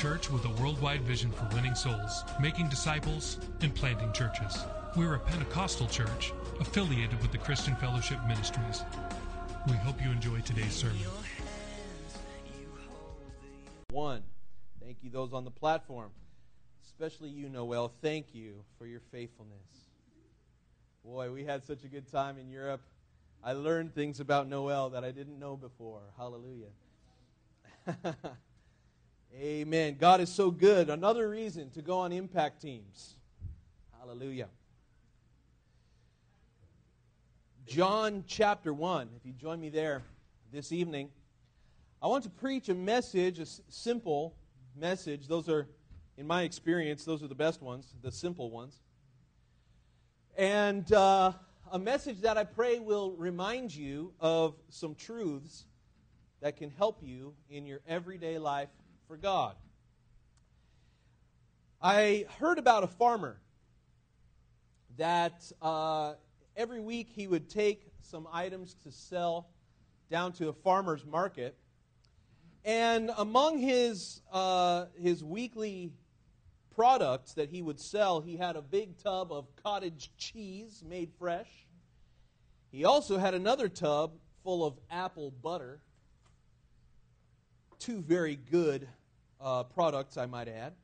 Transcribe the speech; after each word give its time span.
Church 0.00 0.30
with 0.30 0.46
a 0.46 0.62
worldwide 0.62 1.02
vision 1.02 1.30
for 1.30 1.46
winning 1.54 1.74
souls, 1.74 2.24
making 2.40 2.66
disciples, 2.70 3.38
and 3.60 3.74
planting 3.74 4.10
churches. 4.14 4.64
We're 4.96 5.16
a 5.16 5.18
Pentecostal 5.18 5.88
church 5.88 6.32
affiliated 6.58 7.20
with 7.20 7.32
the 7.32 7.36
Christian 7.36 7.76
Fellowship 7.76 8.18
Ministries. 8.26 8.82
We 9.66 9.74
hope 9.74 10.02
you 10.02 10.10
enjoy 10.10 10.40
today's 10.40 10.72
sermon. 10.72 10.96
One, 13.90 14.22
thank 14.82 14.96
you, 15.02 15.10
those 15.10 15.34
on 15.34 15.44
the 15.44 15.50
platform. 15.50 16.12
Especially 16.82 17.28
you, 17.28 17.50
Noel. 17.50 17.92
Thank 18.00 18.34
you 18.34 18.64
for 18.78 18.86
your 18.86 19.00
faithfulness. 19.12 19.90
Boy, 21.04 21.30
we 21.30 21.44
had 21.44 21.62
such 21.62 21.84
a 21.84 21.88
good 21.88 22.10
time 22.10 22.38
in 22.38 22.48
Europe. 22.48 22.80
I 23.44 23.52
learned 23.52 23.94
things 23.94 24.18
about 24.18 24.48
Noel 24.48 24.88
that 24.90 25.04
I 25.04 25.10
didn't 25.10 25.38
know 25.38 25.58
before. 25.58 26.00
Hallelujah. 26.16 26.70
Amen. 29.38 29.96
God 29.98 30.20
is 30.20 30.28
so 30.28 30.50
good. 30.50 30.90
Another 30.90 31.28
reason 31.28 31.70
to 31.70 31.82
go 31.82 32.00
on 32.00 32.10
impact 32.10 32.60
teams. 32.62 33.14
Hallelujah. 34.00 34.48
John 37.64 38.24
chapter 38.26 38.74
1. 38.74 39.08
If 39.16 39.24
you 39.24 39.32
join 39.32 39.60
me 39.60 39.68
there 39.68 40.02
this 40.52 40.72
evening, 40.72 41.10
I 42.02 42.08
want 42.08 42.24
to 42.24 42.30
preach 42.30 42.68
a 42.70 42.74
message, 42.74 43.38
a 43.38 43.46
simple 43.68 44.34
message. 44.76 45.28
Those 45.28 45.48
are, 45.48 45.68
in 46.16 46.26
my 46.26 46.42
experience, 46.42 47.04
those 47.04 47.22
are 47.22 47.28
the 47.28 47.34
best 47.36 47.62
ones, 47.62 47.94
the 48.02 48.10
simple 48.10 48.50
ones. 48.50 48.80
And 50.36 50.92
uh, 50.92 51.34
a 51.70 51.78
message 51.78 52.22
that 52.22 52.36
I 52.36 52.42
pray 52.42 52.80
will 52.80 53.12
remind 53.12 53.72
you 53.72 54.12
of 54.18 54.56
some 54.70 54.96
truths 54.96 55.66
that 56.40 56.56
can 56.56 56.70
help 56.70 56.98
you 57.00 57.34
in 57.48 57.64
your 57.64 57.80
everyday 57.86 58.36
life 58.38 58.70
for 59.10 59.16
God. 59.16 59.56
I 61.82 62.26
heard 62.38 62.60
about 62.60 62.84
a 62.84 62.86
farmer 62.86 63.40
that 64.98 65.50
uh, 65.60 66.12
every 66.56 66.78
week 66.78 67.08
he 67.12 67.26
would 67.26 67.50
take 67.50 67.90
some 68.02 68.28
items 68.32 68.76
to 68.84 68.92
sell 68.92 69.48
down 70.12 70.30
to 70.34 70.48
a 70.48 70.52
farmer's 70.52 71.04
market. 71.04 71.56
And 72.64 73.10
among 73.18 73.58
his, 73.58 74.22
uh, 74.30 74.84
his 74.96 75.24
weekly 75.24 75.90
products 76.76 77.34
that 77.34 77.48
he 77.48 77.62
would 77.62 77.80
sell, 77.80 78.20
he 78.20 78.36
had 78.36 78.54
a 78.54 78.62
big 78.62 78.96
tub 78.96 79.32
of 79.32 79.48
cottage 79.56 80.12
cheese 80.18 80.84
made 80.88 81.10
fresh. 81.18 81.66
He 82.70 82.84
also 82.84 83.18
had 83.18 83.34
another 83.34 83.68
tub 83.68 84.12
full 84.44 84.64
of 84.64 84.78
apple 84.88 85.32
butter. 85.32 85.80
Two 87.80 88.02
very 88.02 88.36
good 88.36 88.86
uh, 89.40 89.64
products, 89.64 90.16
I 90.16 90.26
might 90.26 90.48
add. 90.48 90.74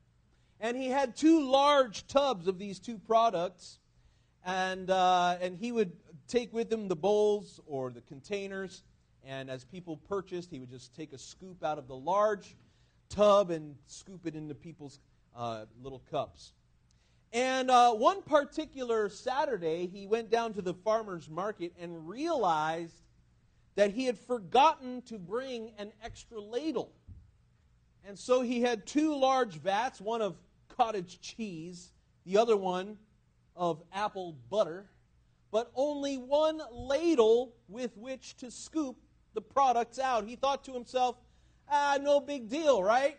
And 0.60 0.76
he 0.76 0.88
had 0.88 1.16
two 1.16 1.48
large 1.48 2.06
tubs 2.06 2.48
of 2.48 2.58
these 2.58 2.78
two 2.78 2.98
products. 2.98 3.78
And, 4.44 4.90
uh, 4.90 5.36
and 5.40 5.56
he 5.56 5.72
would 5.72 5.92
take 6.28 6.52
with 6.52 6.72
him 6.72 6.88
the 6.88 6.96
bowls 6.96 7.60
or 7.66 7.90
the 7.90 8.00
containers. 8.00 8.82
And 9.24 9.50
as 9.50 9.64
people 9.64 9.96
purchased, 9.96 10.50
he 10.50 10.58
would 10.58 10.70
just 10.70 10.94
take 10.94 11.12
a 11.12 11.18
scoop 11.18 11.64
out 11.64 11.78
of 11.78 11.88
the 11.88 11.96
large 11.96 12.56
tub 13.08 13.50
and 13.50 13.74
scoop 13.86 14.26
it 14.26 14.34
into 14.34 14.54
people's 14.54 15.00
uh, 15.36 15.66
little 15.82 16.02
cups. 16.10 16.52
And 17.32 17.70
uh, 17.70 17.92
one 17.92 18.22
particular 18.22 19.08
Saturday, 19.08 19.86
he 19.86 20.06
went 20.06 20.30
down 20.30 20.54
to 20.54 20.62
the 20.62 20.74
farmer's 20.74 21.28
market 21.28 21.72
and 21.78 22.08
realized 22.08 22.94
that 23.74 23.90
he 23.90 24.06
had 24.06 24.18
forgotten 24.18 25.02
to 25.02 25.18
bring 25.18 25.72
an 25.76 25.92
extra 26.02 26.40
ladle. 26.40 26.92
And 28.06 28.16
so 28.16 28.40
he 28.40 28.60
had 28.60 28.86
two 28.86 29.16
large 29.16 29.54
vats, 29.54 30.00
one 30.00 30.22
of 30.22 30.36
cottage 30.68 31.20
cheese, 31.20 31.92
the 32.24 32.38
other 32.38 32.56
one 32.56 32.98
of 33.56 33.82
apple 33.92 34.36
butter, 34.48 34.88
but 35.50 35.72
only 35.74 36.16
one 36.16 36.60
ladle 36.70 37.54
with 37.68 37.96
which 37.96 38.36
to 38.36 38.50
scoop 38.50 38.96
the 39.34 39.40
products 39.40 39.98
out. 39.98 40.24
He 40.26 40.36
thought 40.36 40.64
to 40.64 40.72
himself, 40.72 41.16
ah, 41.68 41.98
no 42.00 42.20
big 42.20 42.48
deal, 42.48 42.80
right? 42.82 43.16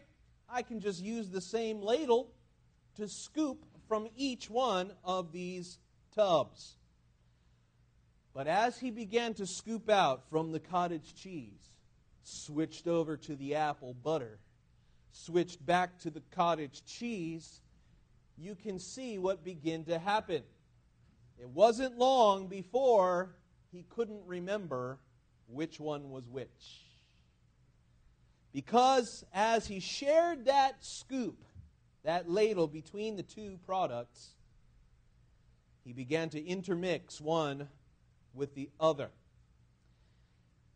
I 0.49 0.61
can 0.61 0.79
just 0.79 1.03
use 1.03 1.29
the 1.29 1.41
same 1.41 1.81
ladle 1.81 2.31
to 2.95 3.09
scoop 3.09 3.65
from 3.89 4.07
each 4.15 4.49
one 4.49 4.93
of 5.03 5.33
these 5.33 5.79
tubs. 6.15 6.77
But 8.33 8.47
as 8.47 8.77
he 8.77 8.91
began 8.91 9.33
to 9.35 9.45
scoop 9.45 9.89
out 9.89 10.29
from 10.29 10.51
the 10.51 10.59
cottage 10.59 11.13
cheese, 11.15 11.71
switched 12.23 12.87
over 12.87 13.17
to 13.17 13.35
the 13.35 13.55
apple 13.55 13.93
butter, 13.93 14.39
switched 15.25 15.65
back 15.65 15.99
to 15.99 16.09
the 16.09 16.21
cottage 16.31 16.83
cheese, 16.85 17.61
you 18.37 18.55
can 18.55 18.79
see 18.79 19.17
what 19.17 19.43
began 19.43 19.83
to 19.85 19.97
happen. 19.97 20.43
It 21.39 21.49
wasn't 21.49 21.97
long 21.97 22.47
before 22.47 23.35
he 23.71 23.83
couldn't 23.89 24.21
remember 24.25 24.99
which 25.47 25.79
one 25.79 26.09
was 26.09 26.27
which. 26.27 26.83
Because 28.53 29.25
as 29.33 29.67
he 29.67 29.79
shared 29.79 30.45
that 30.45 30.83
scoop, 30.83 31.43
that 32.03 32.29
ladle 32.29 32.67
between 32.67 33.15
the 33.15 33.23
two 33.23 33.59
products, 33.65 34.29
he 35.83 35.93
began 35.93 36.29
to 36.29 36.45
intermix 36.45 37.19
one 37.19 37.67
with 38.33 38.55
the 38.55 38.69
other. 38.79 39.09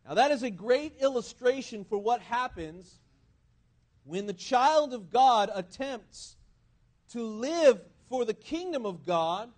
Now, 0.08 0.16
that 0.16 0.32
is 0.32 0.44
a 0.44 0.50
great 0.50 0.98
illustration 1.00 1.86
for 1.86 1.98
what 1.98 2.22
happens 2.22 3.01
when 4.04 4.26
the 4.26 4.34
child 4.34 4.94
of 4.94 5.12
God 5.12 5.50
attempts 5.54 6.36
to 7.10 7.24
live 7.24 7.80
for 8.10 8.26
the 8.26 8.34
kingdom 8.34 8.86
of 8.86 9.06
God 9.06 9.50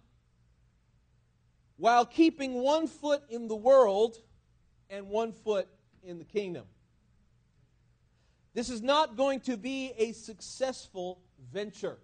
while 1.77 2.05
keeping 2.05 2.53
one 2.53 2.87
foot 2.87 3.23
in 3.29 3.47
the 3.47 3.55
world 3.55 4.17
and 4.89 5.07
one 5.07 5.31
foot 5.31 5.67
in 6.03 6.19
the 6.19 6.25
kingdom. 6.25 6.65
This 8.53 8.69
is 8.69 8.81
not 8.81 9.17
going 9.17 9.39
to 9.41 9.57
be 9.57 9.93
a 9.97 10.11
successful 10.11 11.19
venture. 11.51 11.97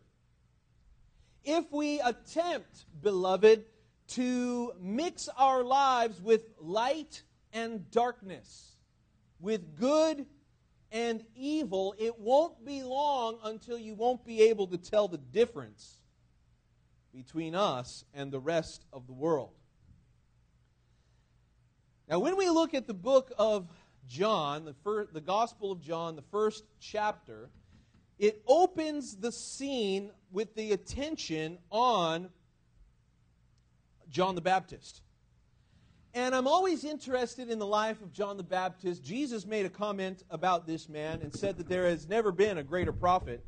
If 1.43 1.71
we 1.71 1.99
attempt, 2.01 2.85
beloved, 3.01 3.65
to 4.09 4.73
mix 4.81 5.29
our 5.37 5.63
lives 5.63 6.19
with 6.19 6.41
light 6.59 7.21
and 7.53 7.89
darkness, 7.91 8.75
with 9.39 9.77
good 9.79 10.25
and 10.91 11.23
evil, 11.35 11.93
it 11.97 12.19
won't 12.19 12.65
be 12.65 12.83
long 12.83 13.37
until 13.43 13.77
you 13.77 13.93
won't 13.93 14.25
be 14.25 14.43
able 14.43 14.67
to 14.67 14.77
tell 14.77 15.07
the 15.07 15.17
difference 15.17 15.99
between 17.13 17.55
us 17.55 18.05
and 18.13 18.31
the 18.31 18.39
rest 18.39 18.85
of 18.91 19.07
the 19.07 19.13
world. 19.13 19.51
Now, 22.07 22.19
when 22.19 22.37
we 22.37 22.49
look 22.49 22.73
at 22.73 22.87
the 22.87 22.93
book 22.93 23.31
of 23.37 23.67
John, 24.07 24.65
the, 24.65 24.73
first, 24.83 25.13
the 25.13 25.21
Gospel 25.21 25.71
of 25.71 25.81
John, 25.81 26.15
the 26.15 26.23
first 26.23 26.63
chapter, 26.79 27.49
it 28.17 28.41
opens 28.47 29.15
the 29.15 29.31
scene 29.31 30.11
with 30.31 30.55
the 30.55 30.71
attention 30.71 31.59
on 31.71 32.29
John 34.09 34.33
the 34.33 34.41
Baptist. 34.41 35.01
And 36.19 36.35
I'm 36.35 36.47
always 36.47 36.83
interested 36.83 37.49
in 37.49 37.59
the 37.59 37.65
life 37.65 38.01
of 38.01 38.11
John 38.11 38.35
the 38.35 38.43
Baptist. 38.43 39.01
Jesus 39.01 39.45
made 39.45 39.65
a 39.65 39.69
comment 39.69 40.25
about 40.29 40.67
this 40.67 40.89
man 40.89 41.21
and 41.21 41.33
said 41.33 41.57
that 41.57 41.69
there 41.69 41.87
has 41.87 42.09
never 42.09 42.33
been 42.33 42.57
a 42.57 42.63
greater 42.63 42.91
prophet 42.91 43.41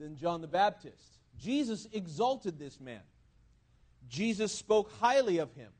than 0.00 0.16
John 0.16 0.40
the 0.40 0.48
Baptist. 0.48 1.20
Jesus 1.38 1.86
exalted 1.92 2.58
this 2.58 2.80
man. 2.80 3.02
Jesus 4.08 4.50
spoke 4.50 4.90
highly 4.98 5.38
of 5.38 5.54
him. 5.54 5.70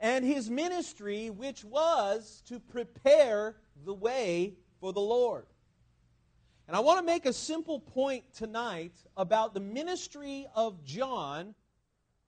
And 0.00 0.24
his 0.24 0.50
ministry, 0.50 1.30
which 1.30 1.64
was 1.64 2.42
to 2.48 2.58
prepare 2.58 3.54
the 3.84 3.94
way 3.94 4.54
for 4.80 4.92
the 4.92 4.98
Lord. 4.98 5.46
And 6.66 6.76
I 6.76 6.80
want 6.80 6.98
to 6.98 7.06
make 7.06 7.26
a 7.26 7.32
simple 7.32 7.78
point 7.78 8.24
tonight 8.34 8.96
about 9.16 9.54
the 9.54 9.60
ministry 9.60 10.48
of 10.56 10.82
John, 10.82 11.54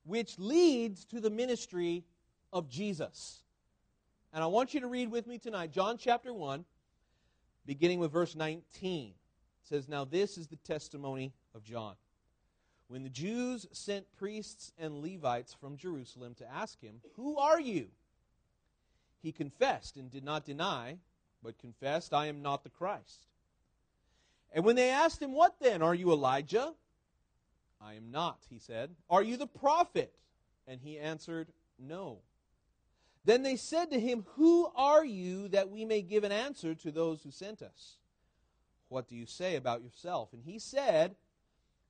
which 0.05 0.39
leads 0.39 1.03
to 1.07 1.19
the 1.19 1.29
ministry 1.29 2.05
of 2.51 2.69
Jesus. 2.69 3.43
And 4.33 4.43
I 4.43 4.47
want 4.47 4.73
you 4.73 4.79
to 4.81 4.87
read 4.87 5.11
with 5.11 5.27
me 5.27 5.37
tonight, 5.37 5.71
John 5.71 5.97
chapter 5.97 6.33
1, 6.33 6.65
beginning 7.65 7.99
with 7.99 8.11
verse 8.11 8.35
19. 8.35 9.09
It 9.09 9.13
says, 9.63 9.87
Now 9.87 10.05
this 10.05 10.37
is 10.37 10.47
the 10.47 10.55
testimony 10.57 11.33
of 11.55 11.63
John. 11.63 11.95
When 12.87 13.03
the 13.03 13.09
Jews 13.09 13.67
sent 13.71 14.05
priests 14.17 14.71
and 14.79 15.01
Levites 15.01 15.53
from 15.53 15.77
Jerusalem 15.77 16.35
to 16.35 16.51
ask 16.51 16.81
him, 16.81 17.01
Who 17.15 17.37
are 17.37 17.59
you? 17.59 17.87
He 19.21 19.31
confessed 19.31 19.97
and 19.97 20.09
did 20.09 20.23
not 20.23 20.45
deny, 20.45 20.97
but 21.43 21.57
confessed, 21.59 22.13
I 22.13 22.27
am 22.27 22.41
not 22.41 22.63
the 22.63 22.69
Christ. 22.69 23.25
And 24.51 24.65
when 24.65 24.75
they 24.75 24.89
asked 24.89 25.21
him, 25.21 25.33
What 25.33 25.55
then? 25.59 25.81
Are 25.81 25.93
you 25.93 26.11
Elijah? 26.11 26.73
I 27.81 27.93
am 27.93 28.11
not, 28.11 28.39
he 28.49 28.59
said. 28.59 28.91
Are 29.09 29.23
you 29.23 29.37
the 29.37 29.47
prophet? 29.47 30.13
And 30.67 30.81
he 30.81 30.97
answered, 30.97 31.47
No. 31.77 32.19
Then 33.25 33.43
they 33.43 33.55
said 33.55 33.91
to 33.91 33.99
him, 33.99 34.25
Who 34.35 34.69
are 34.75 35.05
you 35.05 35.47
that 35.49 35.69
we 35.69 35.85
may 35.85 36.01
give 36.01 36.23
an 36.23 36.31
answer 36.31 36.73
to 36.75 36.91
those 36.91 37.21
who 37.21 37.31
sent 37.31 37.61
us? 37.61 37.97
What 38.87 39.07
do 39.07 39.15
you 39.15 39.25
say 39.25 39.55
about 39.55 39.83
yourself? 39.83 40.33
And 40.33 40.43
he 40.43 40.57
said, 40.57 41.15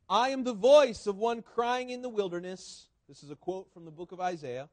I 0.09 0.29
am 0.29 0.43
the 0.43 0.53
voice 0.53 1.07
of 1.07 1.17
one 1.17 1.41
crying 1.41 1.91
in 1.91 2.01
the 2.01 2.09
wilderness. 2.09 2.87
This 3.07 3.23
is 3.23 3.31
a 3.31 3.35
quote 3.35 3.71
from 3.73 3.85
the 3.85 3.91
book 3.91 4.11
of 4.11 4.19
Isaiah. 4.19 4.69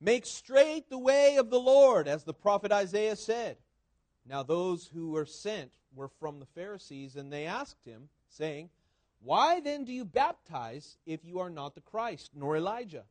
Make 0.00 0.26
straight 0.26 0.88
the 0.88 0.98
way 0.98 1.36
of 1.36 1.50
the 1.50 1.60
Lord, 1.60 2.08
as 2.08 2.24
the 2.24 2.34
prophet 2.34 2.72
Isaiah 2.72 3.16
said. 3.16 3.56
Now 4.26 4.42
those 4.42 4.86
who 4.86 5.10
were 5.10 5.26
sent 5.26 5.72
were 5.94 6.08
from 6.08 6.40
the 6.40 6.46
Pharisees, 6.46 7.16
and 7.16 7.32
they 7.32 7.46
asked 7.46 7.84
him, 7.84 8.08
saying, 8.28 8.70
Why 9.20 9.60
then 9.60 9.84
do 9.84 9.92
you 9.92 10.04
baptize 10.04 10.96
if 11.06 11.24
you 11.24 11.38
are 11.40 11.50
not 11.50 11.74
the 11.74 11.80
Christ, 11.80 12.30
nor 12.34 12.56
Elijah, 12.56 13.04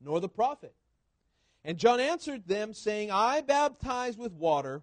nor 0.00 0.20
the 0.20 0.28
prophet? 0.28 0.74
And 1.64 1.78
John 1.78 2.00
answered 2.00 2.46
them, 2.46 2.74
saying, 2.74 3.10
I 3.10 3.40
baptize 3.40 4.18
with 4.18 4.32
water, 4.32 4.82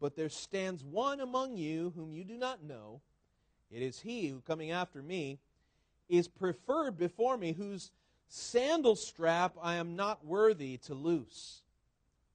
but 0.00 0.16
there 0.16 0.30
stands 0.30 0.82
one 0.82 1.20
among 1.20 1.56
you 1.56 1.92
whom 1.94 2.14
you 2.14 2.24
do 2.24 2.36
not 2.36 2.62
know 2.62 3.00
it 3.70 3.82
is 3.82 4.00
he 4.00 4.28
who, 4.28 4.40
coming 4.40 4.70
after 4.70 5.02
me, 5.02 5.38
is 6.08 6.28
preferred 6.28 6.96
before 6.96 7.36
me, 7.36 7.52
whose 7.52 7.90
sandal 8.28 8.96
strap 8.96 9.56
I 9.60 9.74
am 9.74 9.96
not 9.96 10.24
worthy 10.24 10.76
to 10.78 10.94
loose. 10.94 11.62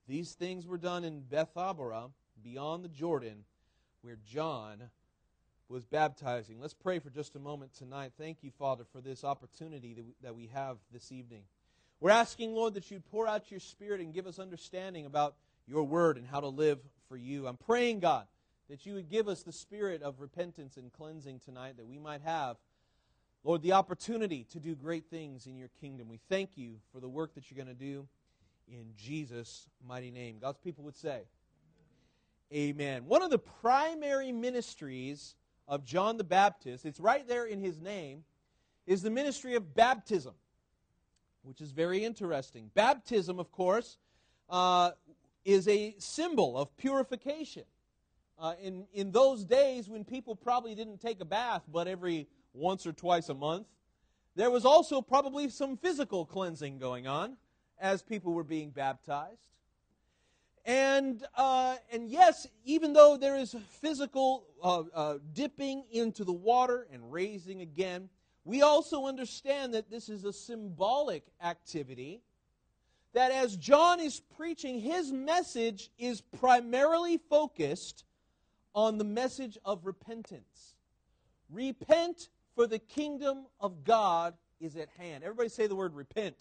These 0.07 0.33
things 0.33 0.67
were 0.67 0.77
done 0.77 1.03
in 1.03 1.21
Bethabara, 1.21 2.11
beyond 2.43 2.83
the 2.83 2.89
Jordan, 2.89 3.45
where 4.01 4.17
John 4.25 4.89
was 5.69 5.85
baptizing. 5.85 6.59
Let's 6.59 6.73
pray 6.73 6.99
for 6.99 7.09
just 7.09 7.35
a 7.35 7.39
moment 7.39 7.73
tonight. 7.73 8.11
Thank 8.17 8.39
you, 8.41 8.51
Father, 8.51 8.83
for 8.91 8.99
this 8.99 9.23
opportunity 9.23 9.95
that 10.21 10.35
we, 10.35 10.47
have 10.47 10.77
this 10.91 11.11
evening. 11.11 11.43
We're 12.01 12.09
asking, 12.09 12.53
Lord, 12.53 12.73
that 12.73 12.91
you'd 12.91 13.05
pour 13.11 13.27
out 13.27 13.51
your 13.51 13.59
Spirit 13.59 14.01
and 14.01 14.13
give 14.13 14.27
us 14.27 14.39
understanding 14.39 15.05
about 15.05 15.35
your 15.67 15.83
word 15.83 16.17
and 16.17 16.27
how 16.27 16.41
to 16.41 16.47
live 16.47 16.79
for 17.07 17.15
you. 17.15 17.47
I'm 17.47 17.57
praying, 17.57 17.99
God, 17.99 18.25
that 18.69 18.85
you 18.85 18.95
would 18.95 19.09
give 19.09 19.27
us 19.27 19.43
the 19.43 19.51
spirit 19.51 20.01
of 20.01 20.19
repentance 20.19 20.77
and 20.77 20.91
cleansing 20.91 21.39
tonight, 21.39 21.77
that 21.77 21.85
we 21.85 21.99
might 21.99 22.21
have, 22.21 22.57
Lord, 23.43 23.61
the 23.61 23.73
opportunity 23.73 24.45
to 24.51 24.59
do 24.59 24.75
great 24.75 25.05
things 25.09 25.45
in 25.45 25.57
your 25.57 25.69
kingdom. 25.79 26.09
We 26.09 26.19
thank 26.29 26.57
you 26.57 26.77
for 26.91 26.99
the 26.99 27.09
work 27.09 27.35
that 27.35 27.49
you're 27.49 27.63
going 27.63 27.75
to 27.75 27.83
do 27.83 28.07
in 28.67 28.93
Jesus' 28.95 29.67
mighty 29.87 30.09
name. 30.09 30.37
God's 30.39 30.59
people 30.59 30.83
would 30.85 30.97
say, 30.97 31.21
Amen. 32.53 33.05
One 33.05 33.21
of 33.21 33.29
the 33.29 33.39
primary 33.39 34.31
ministries 34.31 35.35
of 35.67 35.85
John 35.85 36.17
the 36.17 36.23
Baptist, 36.23 36.85
it's 36.85 36.99
right 36.99 37.25
there 37.27 37.45
in 37.45 37.61
his 37.61 37.79
name, 37.79 38.23
is 38.85 39.01
the 39.01 39.09
ministry 39.09 39.55
of 39.55 39.73
baptism, 39.73 40.33
which 41.43 41.61
is 41.61 41.71
very 41.71 42.03
interesting. 42.03 42.69
Baptism, 42.73 43.39
of 43.39 43.51
course, 43.51 43.97
uh, 44.49 44.91
is 45.43 45.67
a 45.67 45.95
symbol 45.97 46.57
of 46.57 46.75
purification. 46.77 47.63
Uh, 48.37 48.53
in, 48.61 48.85
in 48.93 49.11
those 49.11 49.43
days 49.43 49.87
when 49.87 50.03
people 50.03 50.35
probably 50.35 50.73
didn't 50.73 50.99
take 50.99 51.21
a 51.21 51.25
bath 51.25 51.61
but 51.71 51.87
every 51.87 52.27
once 52.53 52.87
or 52.87 52.91
twice 52.91 53.29
a 53.29 53.33
month, 53.33 53.67
there 54.35 54.49
was 54.49 54.65
also 54.65 55.01
probably 55.01 55.49
some 55.49 55.77
physical 55.77 56.25
cleansing 56.25 56.79
going 56.79 57.07
on 57.07 57.37
as 57.79 58.01
people 58.01 58.33
were 58.33 58.43
being 58.43 58.69
baptized. 58.69 59.47
And, 60.65 61.25
uh, 61.35 61.75
and 61.91 62.07
yes, 62.07 62.47
even 62.63 62.93
though 62.93 63.17
there 63.17 63.35
is 63.35 63.55
physical 63.81 64.45
uh, 64.63 64.83
uh, 64.93 65.17
dipping 65.33 65.83
into 65.91 66.23
the 66.23 66.33
water 66.33 66.87
and 66.91 67.11
raising 67.11 67.61
again, 67.61 68.09
we 68.43 68.61
also 68.61 69.05
understand 69.05 69.73
that 69.73 69.89
this 69.89 70.09
is 70.09 70.23
a 70.23 70.33
symbolic 70.33 71.23
activity. 71.43 72.21
That 73.13 73.31
as 73.31 73.57
John 73.57 73.99
is 73.99 74.21
preaching, 74.37 74.79
his 74.79 75.11
message 75.11 75.91
is 75.97 76.21
primarily 76.21 77.17
focused 77.29 78.05
on 78.73 78.97
the 78.97 79.03
message 79.03 79.57
of 79.65 79.85
repentance. 79.85 80.75
Repent, 81.49 82.29
for 82.55 82.67
the 82.67 82.79
kingdom 82.79 83.45
of 83.59 83.83
God 83.83 84.33
is 84.59 84.75
at 84.75 84.89
hand. 84.97 85.23
Everybody 85.23 85.49
say 85.49 85.67
the 85.67 85.75
word 85.75 85.93
repent. 85.93 86.37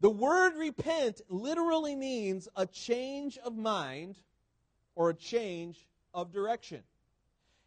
The 0.00 0.10
word 0.10 0.54
repent 0.56 1.20
literally 1.28 1.96
means 1.96 2.48
a 2.54 2.66
change 2.66 3.36
of 3.38 3.56
mind 3.56 4.16
or 4.94 5.10
a 5.10 5.14
change 5.14 5.88
of 6.14 6.32
direction. 6.32 6.82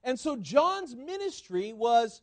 And 0.04 0.18
so 0.20 0.38
John's 0.38 0.96
ministry 0.96 1.74
was 1.74 2.22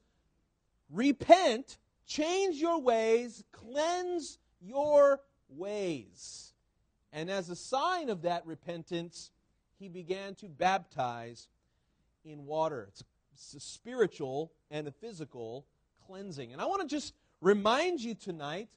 repent, 0.90 1.78
change 2.06 2.56
your 2.56 2.80
ways, 2.80 3.44
cleanse 3.52 4.38
your 4.60 5.20
ways. 5.48 6.52
And 7.12 7.30
as 7.30 7.48
a 7.48 7.56
sign 7.56 8.10
of 8.10 8.22
that 8.22 8.46
repentance, 8.46 9.30
he 9.78 9.88
began 9.88 10.34
to 10.36 10.46
baptize 10.46 11.48
in 12.24 12.46
water. 12.46 12.88
It's, 12.88 13.04
a 13.54 13.60
spiritual 13.60 14.50
and 14.68 14.88
a 14.88 14.90
physical 14.90 15.64
cleansing. 16.06 16.52
And 16.52 16.60
I 16.60 16.66
want 16.66 16.82
to 16.82 16.88
just 16.88 17.14
remind 17.40 18.00
you 18.00 18.14
tonight 18.14 18.68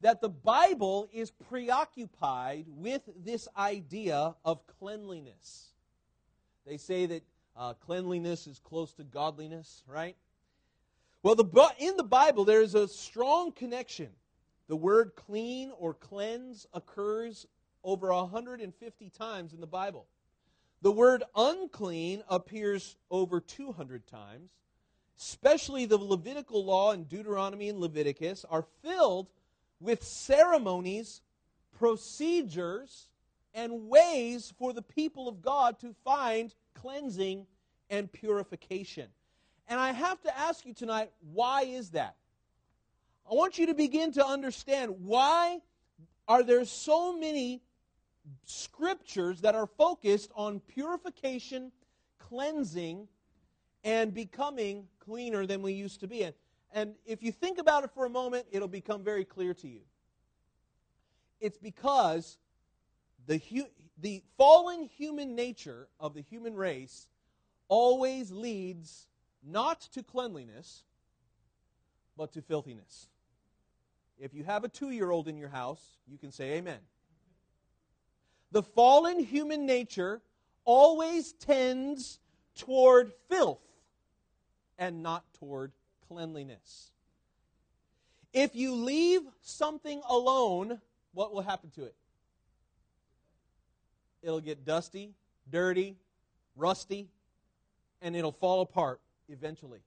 that 0.00 0.22
the 0.22 0.30
Bible 0.30 1.06
is 1.12 1.30
preoccupied 1.30 2.64
with 2.66 3.02
this 3.22 3.46
idea 3.58 4.34
of 4.42 4.66
cleanliness. 4.78 5.68
They 6.66 6.78
say 6.78 7.04
that 7.04 7.22
uh, 7.56 7.74
cleanliness 7.74 8.46
is 8.46 8.58
close 8.58 8.94
to 8.94 9.04
godliness, 9.04 9.82
right? 9.86 10.16
Well, 11.26 11.34
the, 11.34 11.72
in 11.80 11.96
the 11.96 12.04
Bible, 12.04 12.44
there 12.44 12.62
is 12.62 12.76
a 12.76 12.86
strong 12.86 13.50
connection. 13.50 14.10
The 14.68 14.76
word 14.76 15.16
clean 15.16 15.72
or 15.76 15.92
cleanse 15.92 16.68
occurs 16.72 17.48
over 17.82 18.12
150 18.12 19.10
times 19.10 19.52
in 19.52 19.60
the 19.60 19.66
Bible. 19.66 20.06
The 20.82 20.92
word 20.92 21.24
unclean 21.34 22.22
appears 22.28 22.94
over 23.10 23.40
200 23.40 24.06
times. 24.06 24.52
Especially 25.18 25.84
the 25.84 25.98
Levitical 25.98 26.64
law 26.64 26.92
in 26.92 27.02
Deuteronomy 27.02 27.70
and 27.70 27.80
Leviticus 27.80 28.44
are 28.48 28.64
filled 28.84 29.26
with 29.80 30.04
ceremonies, 30.04 31.22
procedures, 31.76 33.08
and 33.52 33.88
ways 33.88 34.54
for 34.56 34.72
the 34.72 34.80
people 34.80 35.26
of 35.26 35.42
God 35.42 35.80
to 35.80 35.92
find 36.04 36.54
cleansing 36.74 37.48
and 37.90 38.12
purification. 38.12 39.08
And 39.68 39.80
I 39.80 39.92
have 39.92 40.20
to 40.22 40.38
ask 40.38 40.64
you 40.64 40.74
tonight, 40.74 41.10
why 41.32 41.62
is 41.62 41.90
that? 41.90 42.16
I 43.30 43.34
want 43.34 43.58
you 43.58 43.66
to 43.66 43.74
begin 43.74 44.12
to 44.12 44.24
understand 44.24 44.94
why 45.04 45.58
are 46.28 46.42
there 46.42 46.64
so 46.64 47.16
many 47.16 47.62
scriptures 48.44 49.40
that 49.40 49.54
are 49.54 49.66
focused 49.66 50.30
on 50.34 50.60
purification, 50.60 51.72
cleansing, 52.18 53.08
and 53.84 54.14
becoming 54.14 54.86
cleaner 54.98 55.46
than 55.46 55.62
we 55.62 55.72
used 55.72 56.00
to 56.00 56.08
be. 56.08 56.22
And, 56.22 56.34
and 56.72 56.94
if 57.04 57.22
you 57.22 57.32
think 57.32 57.58
about 57.58 57.84
it 57.84 57.90
for 57.94 58.04
a 58.04 58.10
moment, 58.10 58.46
it'll 58.50 58.68
become 58.68 59.02
very 59.02 59.24
clear 59.24 59.54
to 59.54 59.68
you. 59.68 59.80
It's 61.40 61.58
because 61.58 62.38
the, 63.26 63.38
hu- 63.38 63.68
the 63.98 64.22
fallen 64.36 64.84
human 64.84 65.34
nature 65.34 65.88
of 66.00 66.14
the 66.14 66.22
human 66.22 66.54
race 66.54 67.06
always 67.68 68.30
leads 68.30 69.06
not 69.46 69.80
to 69.92 70.02
cleanliness, 70.02 70.82
but 72.16 72.32
to 72.32 72.42
filthiness. 72.42 73.08
If 74.18 74.34
you 74.34 74.44
have 74.44 74.64
a 74.64 74.68
two 74.68 74.90
year 74.90 75.10
old 75.10 75.28
in 75.28 75.36
your 75.36 75.48
house, 75.48 75.98
you 76.08 76.18
can 76.18 76.32
say 76.32 76.54
amen. 76.54 76.78
The 78.52 78.62
fallen 78.62 79.20
human 79.20 79.66
nature 79.66 80.20
always 80.64 81.32
tends 81.32 82.18
toward 82.56 83.12
filth 83.28 83.60
and 84.78 85.02
not 85.02 85.24
toward 85.34 85.72
cleanliness. 86.08 86.90
If 88.32 88.54
you 88.54 88.74
leave 88.74 89.22
something 89.42 90.00
alone, 90.08 90.80
what 91.12 91.32
will 91.32 91.42
happen 91.42 91.70
to 91.70 91.84
it? 91.84 91.94
It'll 94.22 94.40
get 94.40 94.64
dusty, 94.64 95.14
dirty, 95.50 95.96
rusty, 96.56 97.08
and 98.02 98.16
it'll 98.16 98.32
fall 98.32 98.60
apart 98.60 99.00
eventually. 99.28 99.80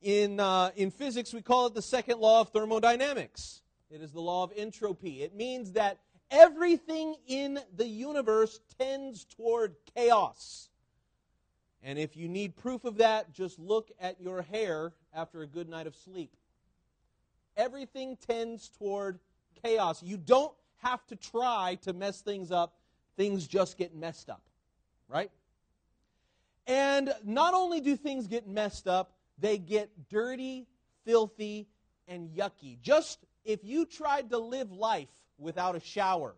In, 0.00 0.38
uh, 0.38 0.70
in 0.76 0.90
physics, 0.90 1.32
we 1.32 1.42
call 1.42 1.66
it 1.66 1.74
the 1.74 1.82
second 1.82 2.20
law 2.20 2.40
of 2.40 2.50
thermodynamics. 2.50 3.62
It 3.90 4.00
is 4.00 4.12
the 4.12 4.20
law 4.20 4.44
of 4.44 4.52
entropy. 4.56 5.22
It 5.22 5.34
means 5.34 5.72
that 5.72 5.98
everything 6.30 7.16
in 7.26 7.58
the 7.76 7.86
universe 7.86 8.60
tends 8.78 9.24
toward 9.24 9.74
chaos. 9.94 10.68
And 11.82 11.98
if 11.98 12.16
you 12.16 12.28
need 12.28 12.56
proof 12.56 12.84
of 12.84 12.98
that, 12.98 13.32
just 13.32 13.58
look 13.58 13.90
at 14.00 14.20
your 14.20 14.42
hair 14.42 14.92
after 15.14 15.42
a 15.42 15.46
good 15.46 15.68
night 15.68 15.86
of 15.86 15.96
sleep. 15.96 16.30
Everything 17.56 18.16
tends 18.16 18.68
toward 18.68 19.18
chaos. 19.62 20.02
You 20.02 20.16
don't 20.16 20.52
have 20.78 21.04
to 21.06 21.16
try 21.16 21.78
to 21.82 21.92
mess 21.92 22.20
things 22.20 22.52
up, 22.52 22.74
things 23.16 23.46
just 23.46 23.76
get 23.76 23.94
messed 23.94 24.30
up, 24.30 24.42
right? 25.08 25.30
And 26.68 27.14
not 27.24 27.54
only 27.54 27.80
do 27.80 27.96
things 27.96 28.26
get 28.26 28.46
messed 28.46 28.86
up, 28.86 29.14
they 29.38 29.56
get 29.56 29.90
dirty, 30.10 30.66
filthy, 31.06 31.66
and 32.06 32.28
yucky. 32.30 32.78
Just 32.82 33.24
if 33.44 33.64
you 33.64 33.86
tried 33.86 34.28
to 34.30 34.38
live 34.38 34.70
life 34.70 35.08
without 35.38 35.74
a 35.76 35.80
shower 35.80 36.34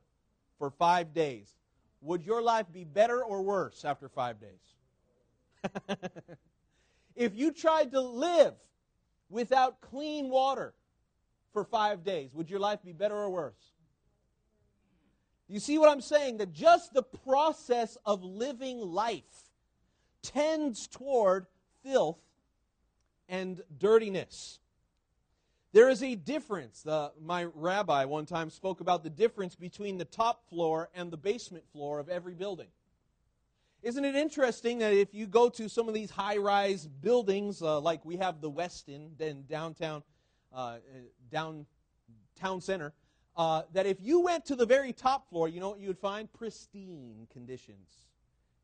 for 0.56 0.70
five 0.70 1.12
days, 1.12 1.52
would 2.00 2.24
your 2.24 2.42
life 2.42 2.66
be 2.72 2.84
better 2.84 3.24
or 3.24 3.42
worse 3.42 3.84
after 3.84 4.08
five 4.08 4.36
days? 4.40 5.98
if 7.16 7.34
you 7.34 7.52
tried 7.52 7.90
to 7.90 8.00
live 8.00 8.54
without 9.28 9.80
clean 9.80 10.30
water 10.30 10.74
for 11.52 11.64
five 11.64 12.04
days, 12.04 12.30
would 12.34 12.48
your 12.48 12.60
life 12.60 12.78
be 12.84 12.92
better 12.92 13.16
or 13.16 13.30
worse? 13.30 13.72
You 15.48 15.58
see 15.58 15.76
what 15.78 15.90
I'm 15.90 16.00
saying? 16.00 16.36
That 16.36 16.52
just 16.52 16.94
the 16.94 17.02
process 17.02 17.98
of 18.06 18.22
living 18.22 18.78
life 18.78 19.49
tends 20.22 20.86
toward 20.86 21.46
filth 21.82 22.18
and 23.28 23.62
dirtiness. 23.78 24.58
There 25.72 25.88
is 25.88 26.02
a 26.02 26.16
difference. 26.16 26.84
Uh, 26.84 27.10
my 27.20 27.44
rabbi 27.54 28.04
one 28.04 28.26
time 28.26 28.50
spoke 28.50 28.80
about 28.80 29.04
the 29.04 29.10
difference 29.10 29.54
between 29.54 29.98
the 29.98 30.04
top 30.04 30.48
floor 30.48 30.90
and 30.94 31.10
the 31.10 31.16
basement 31.16 31.64
floor 31.72 32.00
of 32.00 32.08
every 32.08 32.34
building. 32.34 32.66
Isn't 33.82 34.04
it 34.04 34.14
interesting 34.14 34.78
that 34.78 34.92
if 34.92 35.14
you 35.14 35.26
go 35.26 35.48
to 35.50 35.68
some 35.68 35.88
of 35.88 35.94
these 35.94 36.10
high 36.10 36.36
rise 36.36 36.86
buildings, 36.86 37.62
uh, 37.62 37.80
like 37.80 38.04
we 38.04 38.16
have 38.16 38.40
the 38.40 38.50
Westin 38.50 39.18
in 39.20 39.44
downtown, 39.44 40.02
uh, 40.52 40.78
downtown 41.30 42.60
center, 42.60 42.92
uh, 43.36 43.62
that 43.72 43.86
if 43.86 43.96
you 44.00 44.20
went 44.20 44.44
to 44.46 44.56
the 44.56 44.66
very 44.66 44.92
top 44.92 45.30
floor, 45.30 45.48
you 45.48 45.60
know 45.60 45.70
what 45.70 45.78
you 45.78 45.86
would 45.86 45.98
find? 45.98 46.30
Pristine 46.32 47.26
conditions. 47.32 48.09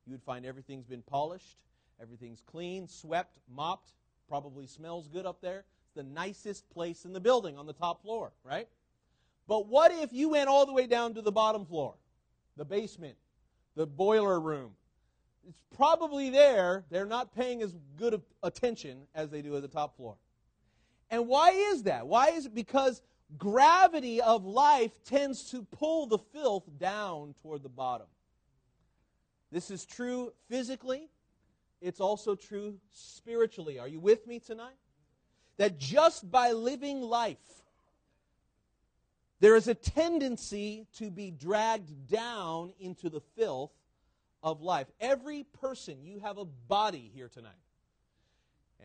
You 0.07 0.13
would 0.13 0.23
find 0.23 0.47
everything's 0.47 0.87
been 0.87 1.03
polished, 1.03 1.59
everything's 2.01 2.41
clean, 2.41 2.87
swept, 2.87 3.39
mopped, 3.53 3.93
probably 4.29 4.67
smells 4.67 5.09
good 5.09 5.27
up 5.27 5.41
there. 5.41 5.65
It's 5.85 5.95
the 5.95 6.03
nicest 6.03 6.69
place 6.71 7.05
in 7.05 7.13
the 7.13 7.21
building 7.21 7.59
on 7.59 7.67
the 7.67 7.73
top 7.73 8.03
floor, 8.03 8.33
right? 8.45 8.69
But 9.49 9.67
what 9.67 9.93
if 9.93 10.13
you 10.13 10.31
went 10.31 10.49
all 10.49 10.67
the 10.67 10.73
way 10.73 10.87
down 10.87 11.15
to 11.15 11.23
the 11.23 11.33
bottom 11.33 11.65
floor, 11.65 11.95
the 12.57 12.65
basement, 12.65 13.17
the 13.75 13.87
boiler 13.87 14.41
room? 14.41 14.73
It's 15.49 15.63
probably 15.77 16.31
there. 16.31 16.85
They're 16.91 17.07
not 17.07 17.35
paying 17.35 17.63
as 17.63 17.75
good 17.97 18.21
attention 18.43 19.03
as 19.15 19.31
they 19.31 19.43
do 19.43 19.55
at 19.57 19.63
the 19.63 19.69
top 19.69 19.97
floor. 19.97 20.17
And 21.11 21.29
why 21.29 21.51
is 21.51 21.85
that? 21.85 22.07
Why 22.07 22.31
is 22.31 22.47
it? 22.47 22.55
Because 22.55 23.01
gravity 23.39 24.21
of 24.21 24.45
life 24.45 24.93
tends 25.05 25.51
to 25.51 25.63
pull 25.63 26.07
the 26.07 26.19
filth 26.19 26.65
down 26.79 27.35
toward 27.43 27.63
the 27.63 27.69
bottom. 27.69 28.07
This 29.57 29.71
is 29.71 29.87
true 29.87 30.35
physically, 30.51 31.09
it's 31.81 31.99
also 31.99 32.35
true 32.35 32.75
spiritually. 32.93 33.79
Are 33.79 33.89
you 33.89 33.99
with 33.99 34.27
me 34.27 34.39
tonight? 34.39 34.77
That 35.57 35.79
just 35.79 36.31
by 36.31 36.53
living 36.53 37.01
life, 37.01 37.39
there 39.41 39.57
is 39.57 39.67
a 39.67 39.73
tendency 39.75 40.87
to 40.99 41.11
be 41.11 41.31
dragged 41.31 42.07
down 42.07 42.75
into 42.79 43.09
the 43.09 43.23
filth 43.35 43.73
of 44.43 44.61
life. 44.61 44.89
Every 45.01 45.45
person, 45.59 46.05
you 46.05 46.21
have 46.21 46.37
a 46.37 46.45
body 46.45 47.11
here 47.15 47.31
tonight. 47.31 47.53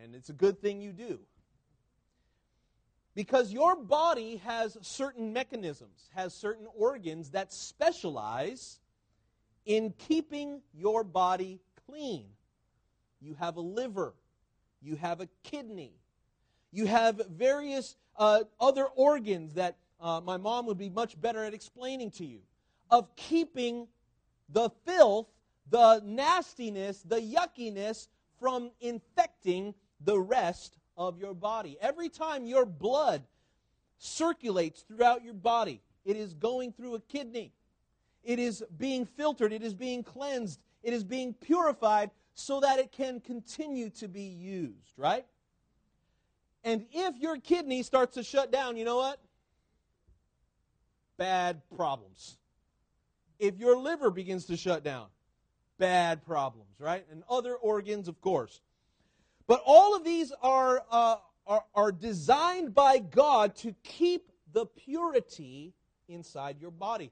And 0.01 0.15
it's 0.15 0.29
a 0.29 0.33
good 0.33 0.61
thing 0.61 0.79
you 0.79 0.93
do. 0.93 1.19
Because 3.13 3.51
your 3.51 3.75
body 3.75 4.37
has 4.45 4.77
certain 4.83 5.33
mechanisms, 5.33 6.09
has 6.15 6.33
certain 6.33 6.67
organs 6.77 7.31
that 7.31 7.51
specialize 7.51 8.79
in 9.65 9.93
keeping 9.97 10.61
your 10.73 11.03
body 11.03 11.59
clean. 11.85 12.27
You 13.21 13.35
have 13.35 13.57
a 13.57 13.61
liver, 13.61 14.13
you 14.81 14.95
have 14.95 15.21
a 15.21 15.29
kidney, 15.43 15.93
you 16.71 16.85
have 16.87 17.21
various 17.29 17.95
uh, 18.17 18.43
other 18.59 18.85
organs 18.85 19.53
that 19.53 19.77
uh, 19.99 20.21
my 20.21 20.37
mom 20.37 20.65
would 20.65 20.77
be 20.77 20.89
much 20.89 21.19
better 21.19 21.43
at 21.45 21.53
explaining 21.53 22.11
to 22.11 22.25
you 22.25 22.39
of 22.89 23.15
keeping 23.15 23.87
the 24.49 24.69
filth, 24.85 25.27
the 25.69 26.01
nastiness, 26.03 27.01
the 27.03 27.21
yuckiness 27.21 28.07
from 28.39 28.71
infecting 28.81 29.73
the 30.03 30.19
rest 30.19 30.77
of 30.97 31.19
your 31.19 31.33
body. 31.33 31.77
Every 31.79 32.09
time 32.09 32.45
your 32.45 32.65
blood 32.65 33.23
circulates 33.97 34.81
throughout 34.81 35.23
your 35.23 35.33
body, 35.33 35.81
it 36.03 36.17
is 36.17 36.33
going 36.33 36.73
through 36.73 36.95
a 36.95 36.99
kidney. 36.99 37.53
It 38.23 38.39
is 38.39 38.63
being 38.77 39.05
filtered, 39.05 39.51
it 39.51 39.63
is 39.63 39.73
being 39.73 40.03
cleansed, 40.03 40.59
it 40.83 40.93
is 40.93 41.03
being 41.03 41.33
purified 41.33 42.11
so 42.33 42.59
that 42.59 42.79
it 42.79 42.91
can 42.91 43.19
continue 43.19 43.89
to 43.91 44.07
be 44.07 44.23
used, 44.23 44.93
right? 44.97 45.25
And 46.63 46.85
if 46.91 47.17
your 47.17 47.37
kidney 47.37 47.83
starts 47.83 48.15
to 48.15 48.23
shut 48.23 48.51
down, 48.51 48.77
you 48.77 48.85
know 48.85 48.97
what? 48.97 49.19
Bad 51.17 51.61
problems. 51.75 52.37
If 53.39 53.57
your 53.57 53.77
liver 53.77 54.11
begins 54.11 54.45
to 54.45 54.57
shut 54.57 54.83
down, 54.83 55.07
bad 55.79 56.23
problems, 56.23 56.79
right? 56.79 57.05
And 57.11 57.23
other 57.27 57.55
organs, 57.55 58.07
of 58.07 58.21
course. 58.21 58.61
But 59.47 59.63
all 59.65 59.95
of 59.95 60.03
these 60.03 60.31
are, 60.41 60.83
uh, 60.91 61.17
are, 61.47 61.65
are 61.73 61.91
designed 61.91 62.75
by 62.75 62.99
God 62.99 63.55
to 63.57 63.73
keep 63.83 64.31
the 64.53 64.67
purity 64.67 65.73
inside 66.07 66.61
your 66.61 66.71
body. 66.71 67.11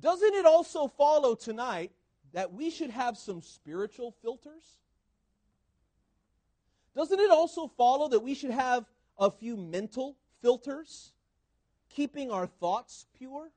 Doesn't 0.00 0.34
it 0.34 0.46
also 0.46 0.86
follow 0.86 1.34
tonight 1.34 1.92
that 2.32 2.52
we 2.52 2.70
should 2.70 2.90
have 2.90 3.16
some 3.16 3.42
spiritual 3.42 4.14
filters? 4.22 4.78
Doesn't 6.94 7.18
it 7.18 7.30
also 7.30 7.68
follow 7.76 8.08
that 8.08 8.20
we 8.20 8.34
should 8.34 8.50
have 8.50 8.84
a 9.18 9.30
few 9.30 9.56
mental 9.56 10.16
filters, 10.40 11.12
keeping 11.88 12.30
our 12.30 12.46
thoughts 12.46 13.06
pure? 13.16 13.50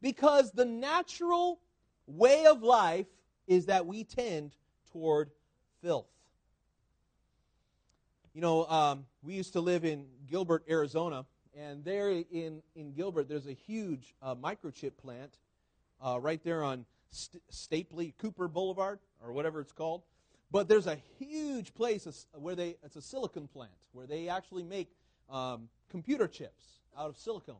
Because 0.00 0.52
the 0.52 0.64
natural 0.64 1.60
way 2.06 2.46
of 2.46 2.62
life 2.62 3.06
is 3.46 3.66
that 3.66 3.86
we 3.86 4.04
tend 4.04 4.54
toward 4.92 5.30
filth. 5.82 6.06
You 8.34 8.40
know, 8.40 8.66
um, 8.66 9.06
we 9.22 9.34
used 9.34 9.54
to 9.54 9.60
live 9.60 9.84
in 9.84 10.06
Gilbert, 10.26 10.64
Arizona, 10.70 11.26
and 11.58 11.84
there 11.84 12.10
in, 12.10 12.62
in 12.76 12.92
Gilbert, 12.92 13.28
there's 13.28 13.46
a 13.46 13.52
huge 13.52 14.14
uh, 14.22 14.34
microchip 14.34 14.96
plant 14.96 15.38
uh, 16.00 16.18
right 16.20 16.42
there 16.44 16.62
on 16.62 16.84
St- 17.10 17.42
Stapley 17.50 18.14
Cooper 18.18 18.48
Boulevard, 18.48 19.00
or 19.22 19.32
whatever 19.32 19.60
it's 19.60 19.72
called. 19.72 20.02
But 20.50 20.68
there's 20.68 20.86
a 20.86 20.98
huge 21.18 21.74
place 21.74 22.26
where 22.32 22.54
they, 22.54 22.76
it's 22.82 22.96
a 22.96 23.02
silicon 23.02 23.48
plant, 23.48 23.72
where 23.92 24.06
they 24.06 24.28
actually 24.28 24.62
make 24.62 24.88
um, 25.28 25.68
computer 25.90 26.26
chips 26.28 26.64
out 26.96 27.10
of 27.10 27.18
silicon. 27.18 27.56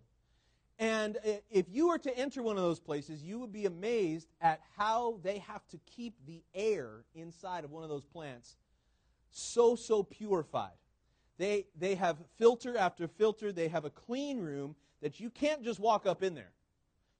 And 0.78 1.18
if 1.50 1.66
you 1.68 1.88
were 1.88 1.98
to 1.98 2.16
enter 2.16 2.40
one 2.40 2.56
of 2.56 2.62
those 2.62 2.78
places, 2.78 3.22
you 3.22 3.40
would 3.40 3.52
be 3.52 3.66
amazed 3.66 4.28
at 4.40 4.60
how 4.76 5.18
they 5.24 5.38
have 5.38 5.66
to 5.68 5.78
keep 5.96 6.14
the 6.26 6.40
air 6.54 7.04
inside 7.16 7.64
of 7.64 7.72
one 7.72 7.82
of 7.82 7.88
those 7.88 8.04
plants 8.04 8.56
so, 9.30 9.74
so 9.74 10.04
purified. 10.04 10.70
They, 11.38 11.66
they 11.78 11.94
have 11.94 12.16
filter 12.36 12.76
after 12.76 13.08
filter. 13.08 13.52
They 13.52 13.68
have 13.68 13.84
a 13.84 13.90
clean 13.90 14.38
room 14.38 14.74
that 15.02 15.20
you 15.20 15.30
can't 15.30 15.62
just 15.62 15.78
walk 15.78 16.06
up 16.06 16.22
in 16.22 16.34
there. 16.34 16.52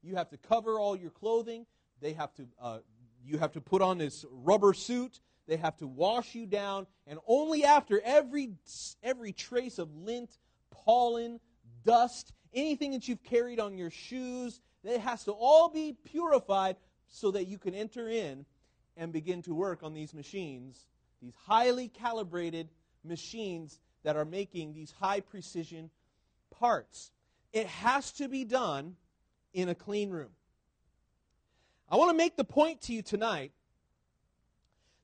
You 0.03 0.17
have 0.17 0.29
to 0.31 0.37
cover 0.37 0.79
all 0.79 0.97
your 0.97 1.11
clothing. 1.11 1.67
They 2.01 2.13
have 2.15 2.35
to, 2.35 2.47
uh, 2.61 2.79
you 3.25 3.39
have 3.39 3.53
to 3.53 3.61
put 3.61 3.83
on 3.83 3.99
this 3.99 4.25
rubber 4.31 4.75
suit. 4.75 5.21
They 5.47 5.57
have 5.57 5.77
to 5.79 5.87
wash 5.87 6.35
you 6.35 6.47
down. 6.47 6.87
And 7.07 7.19
only 7.27 7.65
after 7.65 8.01
every, 8.05 8.51
every 9.03 9.33
trace 9.33 9.79
of 9.79 9.95
lint, 9.95 10.37
pollen, 10.71 11.41
dust, 11.85 12.33
anything 12.53 12.93
that 12.93 13.09
you've 13.09 13.23
carried 13.23 13.61
on 13.61 13.79
your 13.79 13.91
shoes, 13.91 14.61
it 14.85 15.01
has 15.01 15.25
to 15.25 15.33
all 15.33 15.69
be 15.69 15.97
purified 16.05 16.77
so 17.07 17.31
that 17.31 17.47
you 17.47 17.59
can 17.59 17.75
enter 17.75 18.09
in 18.09 18.45
and 18.97 19.13
begin 19.13 19.43
to 19.43 19.55
work 19.55 19.83
on 19.83 19.95
these 19.95 20.13
machines 20.13 20.89
these 21.21 21.35
highly 21.47 21.89
calibrated 21.89 22.69
machines 23.05 23.81
that 24.09 24.17
are 24.17 24.25
making 24.25 24.73
these 24.73 24.91
high 24.91 25.21
precision 25.21 25.91
parts. 26.51 27.13
It 27.53 27.67
has 27.67 28.11
to 28.13 28.27
be 28.27 28.43
done 28.43 28.97
in 29.53 29.69
a 29.69 29.75
clean 29.75 30.09
room. 30.09 30.31
I 31.91 31.97
want 31.97 32.13
to 32.13 32.17
make 32.17 32.35
the 32.35 32.43
point 32.43 32.81
to 32.85 32.95
you 32.95 33.03
tonight 33.03 33.53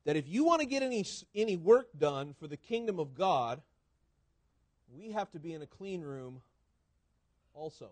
that 0.06 0.16
if 0.16 0.26
you 0.26 0.42
want 0.42 0.62
to 0.62 0.66
get 0.66 0.82
any, 0.82 1.04
any 1.34 1.54
work 1.54 1.88
done 1.98 2.34
for 2.40 2.46
the 2.46 2.56
kingdom 2.56 2.98
of 2.98 3.14
God, 3.14 3.60
we 4.90 5.10
have 5.10 5.30
to 5.32 5.38
be 5.38 5.52
in 5.52 5.60
a 5.60 5.66
clean 5.66 6.00
room 6.00 6.40
also. 7.52 7.90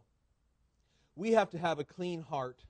we 1.15 1.33
have 1.33 1.51
to 1.51 1.59
have 1.59 1.79
a 1.79 1.85
clean 1.85 2.23
heart 2.23 2.65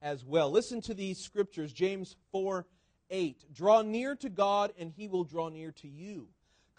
as 0.00 0.24
well. 0.24 0.52
Listen 0.52 0.80
to 0.82 0.94
these 0.94 1.18
scriptures 1.18 1.72
James 1.72 2.14
4 2.30 2.64
8. 3.10 3.52
Draw 3.52 3.82
near 3.82 4.14
to 4.14 4.28
God, 4.28 4.72
and 4.78 4.92
he 4.96 5.08
will 5.08 5.24
draw 5.24 5.48
near 5.48 5.72
to 5.72 5.88
you. 5.88 6.28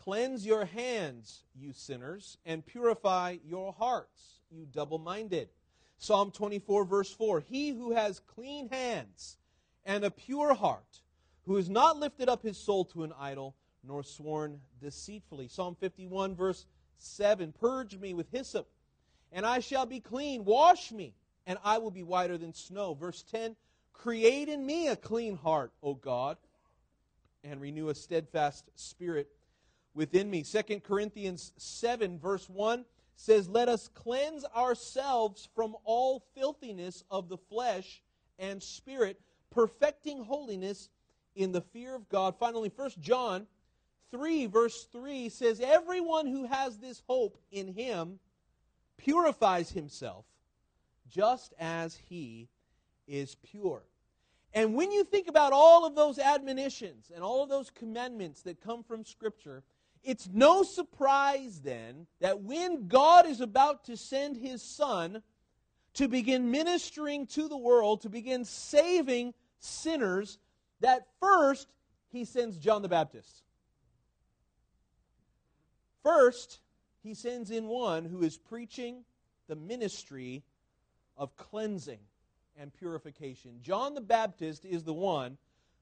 Cleanse 0.08 0.46
your 0.46 0.64
hands, 0.64 1.44
you 1.54 1.74
sinners, 1.74 2.38
and 2.46 2.66
purify 2.66 3.36
your 3.46 3.74
hearts, 3.74 4.40
you 4.50 4.66
double 4.66 5.00
minded. 5.00 5.50
Psalm 5.98 6.32
24, 6.32 6.86
verse 6.86 7.12
4 7.12 7.42
He 7.42 7.72
who 7.72 7.92
has 7.92 8.22
clean 8.22 8.70
hands 8.70 9.36
and 9.86 10.06
a 10.06 10.10
pure 10.10 10.54
heart, 10.54 11.02
who 11.46 11.58
has 11.58 11.70
not 11.70 12.00
lifted 12.00 12.30
up 12.30 12.42
his 12.42 12.58
soul 12.58 12.86
to 12.86 13.04
an 13.04 13.12
idol, 13.20 13.54
nor 13.84 14.02
sworn 14.02 14.62
deceitfully. 14.80 15.50
Psalm 15.50 15.76
51, 15.78 16.36
verse 16.36 16.66
7 17.00 17.54
Purge 17.60 17.98
me 17.98 18.14
with 18.14 18.32
hyssop, 18.32 18.70
and 19.34 19.46
I 19.46 19.60
shall 19.60 19.86
be 19.86 20.00
clean. 20.00 20.46
Wash 20.46 20.90
me, 20.90 21.16
and 21.46 21.60
I 21.66 21.80
will 21.80 21.92
be 21.92 22.04
whiter 22.04 22.38
than 22.38 22.54
snow. 22.54 22.94
Verse 22.94 23.24
10 23.24 23.58
Create 23.92 24.48
in 24.48 24.66
me 24.66 24.88
a 24.88 24.96
clean 24.96 25.36
heart, 25.36 25.74
O 25.84 25.96
God, 25.96 26.38
and 27.44 27.60
renew 27.60 27.90
a 27.90 27.94
steadfast 27.94 28.70
spirit 28.76 29.28
within 29.98 30.30
me. 30.30 30.44
2 30.44 30.80
Corinthians 30.82 31.51
7, 31.58 32.20
verse 32.20 32.48
1 32.48 32.86
says, 33.16 33.50
Let 33.50 33.68
us 33.68 33.89
cleanse 33.94 34.46
ourselves 34.56 35.50
from 35.56 35.75
all 35.84 36.24
filthiness 36.36 37.04
of 37.10 37.27
the 37.27 37.38
flesh 37.38 38.01
and 38.39 38.62
spirit, 38.62 39.20
perfecting 39.50 40.24
holiness 40.24 40.89
in 41.36 41.51
the 41.51 41.62
fear 41.62 41.96
of 41.96 42.08
God. 42.08 42.36
Finally, 42.39 42.72
1 42.74 42.92
John 43.00 43.48
3, 44.12 44.46
verse 44.46 44.88
3 44.92 45.30
says, 45.30 45.60
Everyone 45.60 46.27
who 46.27 46.46
has 46.46 46.77
this 46.77 47.01
hope 47.08 47.38
in 47.51 47.74
him 47.74 48.20
purifies 48.98 49.72
himself 49.72 50.25
just 51.10 51.54
as 51.60 51.98
he 52.08 52.48
is 53.08 53.36
pure. 53.36 53.82
And 54.54 54.75
when 54.75 54.92
you 54.92 55.04
think 55.04 55.27
about 55.27 55.54
all 55.54 55.86
of 55.86 55.96
those 55.96 56.20
admonitions 56.20 57.12
and 57.13 57.24
all 57.24 57.44
of 57.44 57.50
those 57.50 57.70
commandments 57.70 58.42
that 58.44 58.62
come 58.62 58.84
from 58.84 59.04
Scripture, 59.04 59.63
it's 60.08 60.30
no 60.32 60.64
surprise 60.64 61.60
then 61.60 62.08
that 62.22 62.42
when 62.42 62.88
God 62.88 63.28
is 63.28 63.42
about 63.42 63.84
to 63.86 63.98
send 63.98 64.38
his 64.38 64.64
Son 64.64 65.22
to 65.96 66.08
begin 66.08 66.50
ministering 66.50 67.28
to 67.28 67.50
the 67.50 67.58
world, 67.58 68.02
to 68.02 68.10
begin 68.10 68.46
saving 68.46 69.34
sinners, 69.60 70.40
that 70.80 71.08
first 71.20 71.68
he 72.08 72.24
sends 72.24 72.58
John 72.58 72.84
the 72.84 72.88
Baptist. 72.88 73.44
First, 76.04 76.62
he 77.04 77.14
sends 77.14 77.52
in 77.52 77.68
one 77.68 78.06
who 78.06 78.24
is 78.24 78.38
preaching 78.38 79.04
the 79.50 79.58
ministry 79.58 80.42
of 81.18 81.36
cleansing 81.36 82.00
and 82.58 82.74
purification. 82.74 83.60
John 83.62 83.94
the 83.94 84.00
Baptist 84.00 84.64
is 84.64 84.86
the 84.86 84.94
one 84.94 85.38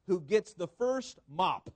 who 0.07 0.19
gets 0.19 0.53
the 0.53 0.67
first 0.67 1.19
mop. 1.29 1.69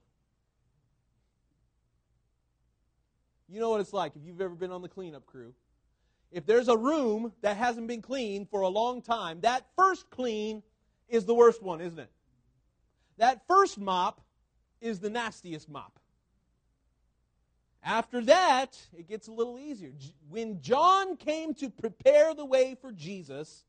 You 3.50 3.58
know 3.58 3.70
what 3.70 3.80
it's 3.80 3.92
like 3.92 4.12
if 4.14 4.22
you've 4.24 4.40
ever 4.40 4.54
been 4.54 4.70
on 4.70 4.80
the 4.80 4.88
cleanup 4.88 5.26
crew. 5.26 5.52
If 6.30 6.46
there's 6.46 6.68
a 6.68 6.76
room 6.76 7.32
that 7.42 7.56
hasn't 7.56 7.88
been 7.88 8.02
cleaned 8.02 8.48
for 8.48 8.60
a 8.60 8.68
long 8.68 9.02
time, 9.02 9.40
that 9.40 9.66
first 9.76 10.08
clean 10.10 10.62
is 11.08 11.24
the 11.24 11.34
worst 11.34 11.60
one, 11.60 11.80
isn't 11.80 11.98
it? 11.98 12.10
That 13.18 13.42
first 13.48 13.78
mop 13.78 14.20
is 14.80 15.00
the 15.00 15.10
nastiest 15.10 15.68
mop. 15.68 15.98
After 17.82 18.20
that, 18.22 18.78
it 18.96 19.08
gets 19.08 19.26
a 19.26 19.32
little 19.32 19.58
easier. 19.58 19.90
When 20.28 20.60
John 20.60 21.16
came 21.16 21.52
to 21.54 21.70
prepare 21.70 22.34
the 22.34 22.44
way 22.44 22.76
for 22.80 22.92
Jesus, 22.92 23.64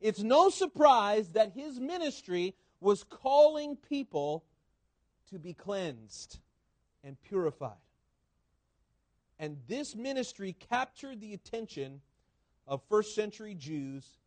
it's 0.00 0.20
no 0.20 0.48
surprise 0.48 1.28
that 1.30 1.52
his 1.52 1.78
ministry 1.78 2.54
was 2.80 3.04
calling 3.04 3.76
people 3.76 4.44
to 5.30 5.38
be 5.38 5.52
cleansed 5.52 6.38
and 7.04 7.16
purified. 7.22 7.76
And 9.40 9.56
this 9.66 9.96
ministry 9.96 10.54
captured 10.68 11.18
the 11.22 11.32
attention 11.32 12.02
of 12.68 12.82
first 12.90 13.14
century 13.14 13.54
Jews 13.54 14.18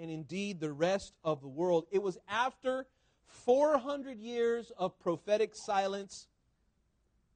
and 0.00 0.08
indeed 0.08 0.60
the 0.60 0.72
rest 0.72 1.12
of 1.24 1.40
the 1.40 1.48
world. 1.48 1.86
It 1.90 2.00
was 2.00 2.18
after 2.28 2.86
400 3.44 4.20
years 4.20 4.70
of 4.78 4.96
prophetic 5.00 5.56
silence 5.56 6.28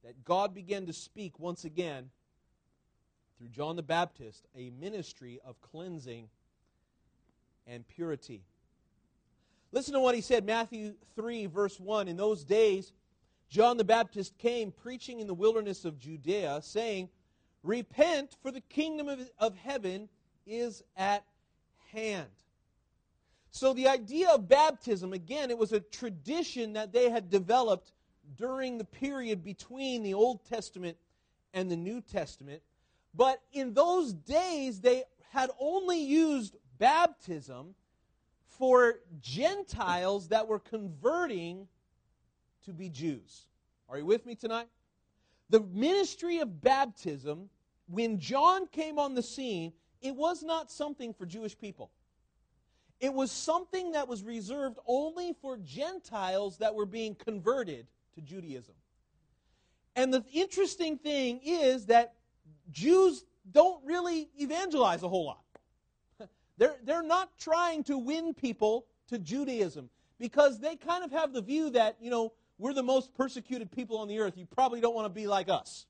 that 0.05 0.23
God 0.23 0.53
began 0.53 0.85
to 0.85 0.93
speak 0.93 1.37
once 1.37 1.65
again 1.65 2.09
through 3.37 3.49
John 3.49 3.75
the 3.75 3.83
Baptist, 3.83 4.45
a 4.55 4.69
ministry 4.79 5.41
of 5.45 5.59
cleansing 5.59 6.29
and 7.67 7.85
purity. 7.85 8.43
Listen 9.73 9.93
to 9.93 9.99
what 9.99 10.15
he 10.15 10.21
said, 10.21 10.45
Matthew 10.45 10.93
3, 11.17 11.47
verse 11.47 11.81
1. 11.81 12.07
In 12.07 12.15
those 12.15 12.45
days, 12.45 12.93
John 13.49 13.75
the 13.75 13.83
Baptist 13.83 14.37
came 14.37 14.71
preaching 14.71 15.19
in 15.19 15.27
the 15.27 15.33
wilderness 15.33 15.83
of 15.83 15.99
Judea, 15.99 16.61
saying, 16.63 17.09
Repent, 17.65 18.35
for 18.41 18.51
the 18.51 18.61
kingdom 18.61 19.07
of, 19.07 19.19
of 19.39 19.55
heaven 19.57 20.07
is 20.45 20.83
at 20.95 21.25
hand. 21.91 22.29
So, 23.49 23.73
the 23.73 23.87
idea 23.87 24.29
of 24.29 24.47
baptism, 24.47 25.13
again, 25.13 25.49
it 25.49 25.57
was 25.57 25.71
a 25.71 25.79
tradition 25.79 26.73
that 26.73 26.93
they 26.93 27.09
had 27.09 27.29
developed 27.29 27.91
during 28.37 28.77
the 28.77 28.85
period 28.85 29.43
between 29.43 30.03
the 30.03 30.13
Old 30.13 30.45
Testament 30.45 30.97
and 31.53 31.71
the 31.71 31.77
New 31.77 32.01
Testament. 32.01 32.61
But 33.15 33.41
in 33.51 33.73
those 33.73 34.13
days, 34.13 34.81
they 34.81 35.03
had 35.31 35.49
only 35.59 35.99
used 35.99 36.57
baptism 36.77 37.75
for 38.45 38.99
Gentiles 39.21 40.27
that 40.27 40.47
were 40.47 40.59
converting 40.59 41.67
to 42.65 42.73
be 42.73 42.89
Jews. 42.89 43.47
Are 43.89 43.97
you 43.97 44.05
with 44.05 44.25
me 44.25 44.35
tonight? 44.35 44.67
The 45.49 45.61
ministry 45.61 46.39
of 46.39 46.61
baptism, 46.61 47.49
when 47.87 48.19
John 48.19 48.67
came 48.67 48.99
on 48.99 49.15
the 49.15 49.23
scene, 49.23 49.73
it 50.01 50.15
was 50.15 50.43
not 50.43 50.71
something 50.71 51.13
for 51.13 51.25
Jewish 51.25 51.57
people. 51.57 51.91
It 52.99 53.13
was 53.13 53.31
something 53.31 53.91
that 53.91 54.07
was 54.07 54.23
reserved 54.23 54.79
only 54.87 55.33
for 55.41 55.57
Gentiles 55.57 56.57
that 56.59 56.75
were 56.75 56.85
being 56.85 57.15
converted 57.15 57.87
to 58.15 58.21
Judaism. 58.21 58.75
And 59.95 60.13
the 60.13 60.23
interesting 60.33 60.97
thing 60.97 61.41
is 61.43 61.87
that 61.87 62.13
Jews 62.71 63.25
don't 63.51 63.83
really 63.85 64.29
evangelize 64.37 65.03
a 65.03 65.09
whole 65.09 65.25
lot. 65.25 65.43
They're, 66.57 66.77
they're 66.83 67.03
not 67.03 67.37
trying 67.37 67.83
to 67.85 67.97
win 67.97 68.33
people 68.33 68.85
to 69.09 69.19
Judaism 69.19 69.89
because 70.17 70.59
they 70.59 70.75
kind 70.75 71.03
of 71.03 71.11
have 71.11 71.33
the 71.33 71.41
view 71.41 71.69
that, 71.71 71.97
you 71.99 72.09
know, 72.09 72.33
we're 72.57 72.73
the 72.73 72.83
most 72.83 73.13
persecuted 73.13 73.69
people 73.71 73.97
on 73.97 74.07
the 74.07 74.19
earth. 74.19 74.37
You 74.37 74.45
probably 74.45 74.79
don't 74.79 74.95
want 74.95 75.05
to 75.05 75.13
be 75.13 75.27
like 75.27 75.49
us. 75.49 75.85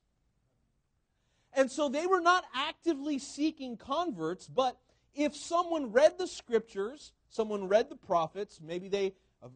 And 1.56 1.72
so 1.72 1.90
they 1.90 2.06
were 2.06 2.20
not 2.20 2.44
actively 2.54 3.18
seeking 3.18 3.78
converts, 3.78 4.48
but 4.48 4.78
if 5.14 5.36
someone 5.36 5.92
read 5.92 6.18
the 6.18 6.28
scriptures, 6.28 7.14
someone 7.30 7.68
read 7.68 7.90
the 7.90 7.96
prophets, 7.96 8.60
maybe 8.62 8.90
they 8.90 9.14
uh, 9.42 9.48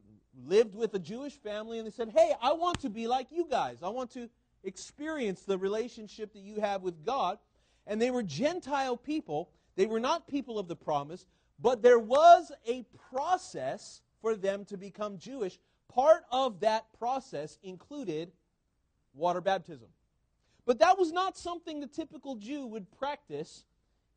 lived 0.48 0.76
with 0.76 0.94
a 0.94 1.00
Jewish 1.00 1.34
family 1.34 1.78
and 1.78 1.86
they 1.86 1.92
said, 1.92 2.12
Hey, 2.16 2.34
I 2.42 2.54
want 2.54 2.80
to 2.82 2.90
be 2.90 3.08
like 3.08 3.32
you 3.32 3.46
guys. 3.50 3.84
I 3.84 3.90
want 3.90 4.12
to 4.12 4.30
experience 4.64 5.42
the 5.42 5.58
relationship 5.58 6.34
that 6.34 6.40
you 6.40 6.62
have 6.62 6.82
with 6.82 7.06
God. 7.06 7.38
And 7.86 8.02
they 8.02 8.12
were 8.12 8.24
Gentile 8.24 8.96
people. 8.96 9.50
They 9.76 9.86
were 9.86 10.00
not 10.00 10.28
people 10.28 10.60
of 10.60 10.68
the 10.68 10.76
promise, 10.76 11.26
but 11.60 11.82
there 11.82 12.00
was 12.00 12.52
a 12.68 12.86
process 13.12 14.02
for 14.22 14.36
them 14.36 14.66
to 14.66 14.78
become 14.78 15.18
Jewish. 15.18 15.60
Part 15.88 16.24
of 16.32 16.60
that 16.62 16.86
process 16.98 17.58
included 17.64 18.32
water 19.14 19.42
baptism. 19.42 19.88
But 20.70 20.78
that 20.78 21.00
was 21.00 21.12
not 21.12 21.36
something 21.36 21.80
the 21.80 21.88
typical 21.88 22.36
Jew 22.36 22.68
would 22.68 22.92
practice 23.00 23.64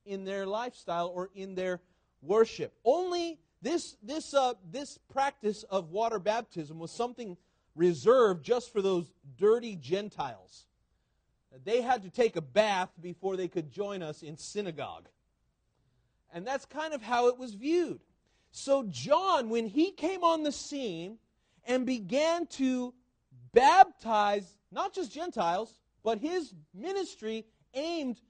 in 0.04 0.24
their 0.24 0.44
lifestyle 0.44 1.08
or 1.08 1.30
in 1.34 1.54
their 1.54 1.80
worship. 2.20 2.74
Only 2.84 3.38
this, 3.62 3.96
this, 4.02 4.34
uh, 4.34 4.52
this 4.70 4.98
practice 5.10 5.62
of 5.70 5.92
water 5.92 6.18
baptism 6.18 6.78
was 6.78 6.90
something 6.90 7.38
reserved 7.74 8.44
just 8.44 8.70
for 8.70 8.82
those 8.82 9.10
dirty 9.38 9.76
Gentiles. 9.76 10.66
They 11.64 11.80
had 11.80 12.02
to 12.02 12.10
take 12.10 12.36
a 12.36 12.42
bath 12.42 12.90
before 13.00 13.38
they 13.38 13.48
could 13.48 13.72
join 13.72 14.02
us 14.02 14.22
in 14.22 14.36
synagogue. 14.36 15.08
And 16.34 16.46
that's 16.46 16.66
kind 16.66 16.92
of 16.92 17.00
how 17.00 17.28
it 17.28 17.38
was 17.38 17.54
viewed. 17.54 18.00
So, 18.50 18.84
John, 18.90 19.48
when 19.48 19.68
he 19.68 19.90
came 19.90 20.22
on 20.22 20.42
the 20.42 20.52
scene 20.52 21.16
and 21.64 21.86
began 21.86 22.46
to 22.58 22.92
baptize 23.54 24.58
not 24.70 24.92
just 24.92 25.10
Gentiles, 25.10 25.78
but 26.02 26.18
his 26.18 26.54
ministry 26.74 27.44
aimed 27.74 28.20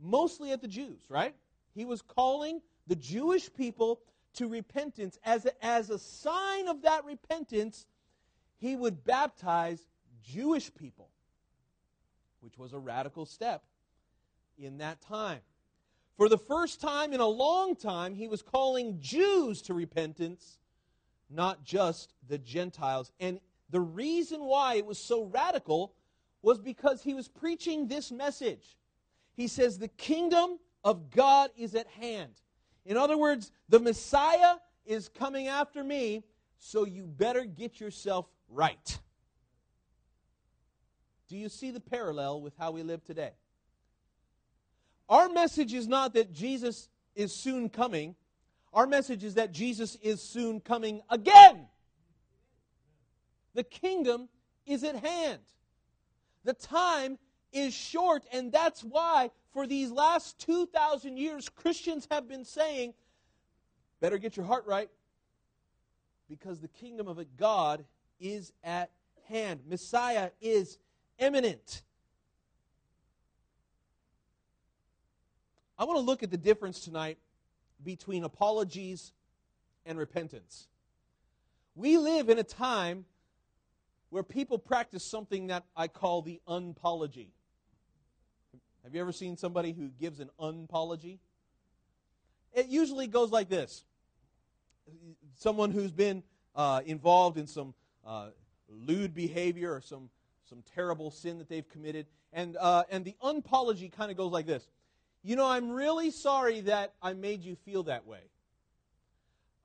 mostly 0.00 0.52
at 0.52 0.60
the 0.60 0.68
Jews, 0.68 1.00
right? 1.08 1.34
He 1.74 1.84
was 1.84 2.02
calling 2.02 2.60
the 2.86 2.96
Jewish 2.96 3.52
people 3.52 4.00
to 4.34 4.48
repentance. 4.48 5.18
As 5.24 5.46
a, 5.46 5.64
as 5.64 5.90
a 5.90 5.98
sign 5.98 6.68
of 6.68 6.82
that 6.82 7.04
repentance, 7.04 7.86
he 8.58 8.76
would 8.76 9.04
baptize 9.04 9.86
Jewish 10.22 10.72
people, 10.74 11.08
which 12.40 12.58
was 12.58 12.72
a 12.72 12.78
radical 12.78 13.26
step 13.26 13.62
in 14.58 14.78
that 14.78 15.00
time. 15.00 15.40
For 16.16 16.28
the 16.28 16.38
first 16.38 16.80
time 16.80 17.12
in 17.12 17.20
a 17.20 17.26
long 17.26 17.74
time, 17.74 18.14
he 18.14 18.28
was 18.28 18.42
calling 18.42 18.98
Jews 19.00 19.62
to 19.62 19.74
repentance, 19.74 20.58
not 21.30 21.64
just 21.64 22.12
the 22.28 22.38
Gentiles. 22.38 23.10
And 23.18 23.40
the 23.70 23.80
reason 23.80 24.40
why 24.44 24.74
it 24.74 24.86
was 24.86 24.98
so 24.98 25.24
radical 25.24 25.94
was 26.42 26.58
because 26.58 27.02
he 27.02 27.14
was 27.14 27.28
preaching 27.28 27.86
this 27.86 28.10
message. 28.10 28.76
He 29.34 29.48
says, 29.48 29.78
The 29.78 29.88
kingdom 29.88 30.58
of 30.84 31.10
God 31.10 31.50
is 31.56 31.74
at 31.74 31.86
hand. 31.86 32.32
In 32.84 32.96
other 32.96 33.16
words, 33.16 33.52
the 33.68 33.78
Messiah 33.78 34.56
is 34.84 35.08
coming 35.08 35.46
after 35.46 35.82
me, 35.84 36.24
so 36.58 36.84
you 36.84 37.04
better 37.06 37.44
get 37.44 37.80
yourself 37.80 38.26
right. 38.48 38.98
Do 41.28 41.36
you 41.36 41.48
see 41.48 41.70
the 41.70 41.80
parallel 41.80 42.42
with 42.42 42.54
how 42.58 42.72
we 42.72 42.82
live 42.82 43.04
today? 43.04 43.30
Our 45.08 45.28
message 45.28 45.72
is 45.72 45.86
not 45.86 46.14
that 46.14 46.32
Jesus 46.32 46.88
is 47.14 47.34
soon 47.34 47.68
coming. 47.68 48.16
Our 48.72 48.86
message 48.86 49.24
is 49.24 49.34
that 49.34 49.52
Jesus 49.52 49.96
is 50.02 50.22
soon 50.22 50.60
coming 50.60 51.02
again. 51.08 51.68
The 53.54 53.64
kingdom 53.64 54.28
is 54.66 54.82
at 54.84 54.96
hand. 54.96 55.40
The 56.44 56.54
time 56.54 57.18
is 57.52 57.74
short, 57.74 58.24
and 58.32 58.50
that's 58.50 58.82
why, 58.82 59.30
for 59.52 59.66
these 59.66 59.90
last 59.90 60.38
2,000 60.40 61.16
years, 61.16 61.48
Christians 61.48 62.08
have 62.10 62.28
been 62.28 62.44
saying, 62.44 62.94
better 64.00 64.18
get 64.18 64.36
your 64.36 64.46
heart 64.46 64.66
right, 64.66 64.88
because 66.28 66.60
the 66.60 66.68
kingdom 66.68 67.08
of 67.08 67.22
God 67.36 67.84
is 68.18 68.52
at 68.64 68.90
hand. 69.28 69.60
Messiah 69.68 70.30
is 70.40 70.78
imminent. 71.18 71.82
I 75.78 75.84
want 75.84 75.96
to 75.98 76.04
look 76.04 76.22
at 76.22 76.30
the 76.30 76.36
difference 76.36 76.80
tonight 76.80 77.18
between 77.84 78.24
apologies 78.24 79.12
and 79.84 79.98
repentance. 79.98 80.68
We 81.74 81.98
live 81.98 82.28
in 82.28 82.38
a 82.38 82.44
time 82.44 83.04
where 84.12 84.22
people 84.22 84.58
practice 84.58 85.02
something 85.02 85.46
that 85.46 85.64
I 85.74 85.88
call 85.88 86.20
the 86.20 86.38
unpology. 86.46 87.28
Have 88.84 88.94
you 88.94 89.00
ever 89.00 89.10
seen 89.10 89.38
somebody 89.38 89.72
who 89.72 89.88
gives 89.88 90.20
an 90.20 90.28
unpology? 90.38 91.16
It 92.52 92.66
usually 92.66 93.06
goes 93.06 93.30
like 93.30 93.48
this 93.48 93.84
someone 95.38 95.70
who's 95.70 95.92
been 95.92 96.22
uh, 96.54 96.82
involved 96.84 97.38
in 97.38 97.46
some 97.46 97.72
uh, 98.06 98.28
lewd 98.68 99.14
behavior 99.14 99.72
or 99.72 99.80
some, 99.80 100.10
some 100.46 100.62
terrible 100.74 101.10
sin 101.10 101.38
that 101.38 101.48
they've 101.48 101.70
committed. 101.70 102.04
And, 102.34 102.58
uh, 102.60 102.82
and 102.90 103.06
the 103.06 103.16
unpology 103.24 103.90
kind 103.90 104.10
of 104.10 104.18
goes 104.18 104.30
like 104.30 104.44
this 104.44 104.68
You 105.22 105.36
know, 105.36 105.46
I'm 105.48 105.70
really 105.70 106.10
sorry 106.10 106.60
that 106.62 106.92
I 107.00 107.14
made 107.14 107.42
you 107.42 107.56
feel 107.64 107.84
that 107.84 108.06
way. 108.06 108.24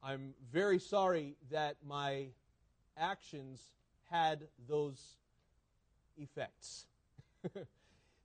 I'm 0.01 0.36
very 0.53 0.79
sorry 0.79 1.36
that 1.51 1.75
my 1.86 2.27
actions 2.95 3.60
had 4.09 4.43
those 4.67 5.17
effects. 6.17 6.85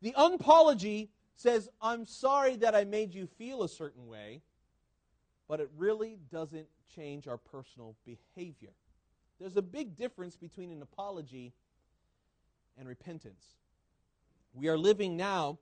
the 0.01 0.13
unpology 0.13 1.09
says, 1.37 1.69
I'm 1.81 2.07
sorry 2.07 2.57
that 2.57 2.75
I 2.75 2.85
made 2.85 3.15
you 3.15 3.27
feel 3.27 3.63
a 3.63 3.69
certain 3.69 4.07
way, 4.07 4.43
but 5.49 5.61
it 5.61 5.71
really 5.77 6.19
doesn't 6.31 6.67
change 6.95 7.27
our 7.27 7.39
personal 7.39 7.97
behavior. 8.05 8.73
There's 9.41 9.57
a 9.57 9.63
big 9.63 9.97
difference 9.97 10.37
between 10.37 10.71
an 10.71 10.83
apology 10.83 11.53
and 12.79 12.89
repentance. 12.89 13.45
We 14.55 14.69
are 14.69 14.79
living 14.79 15.17
now, 15.17 15.59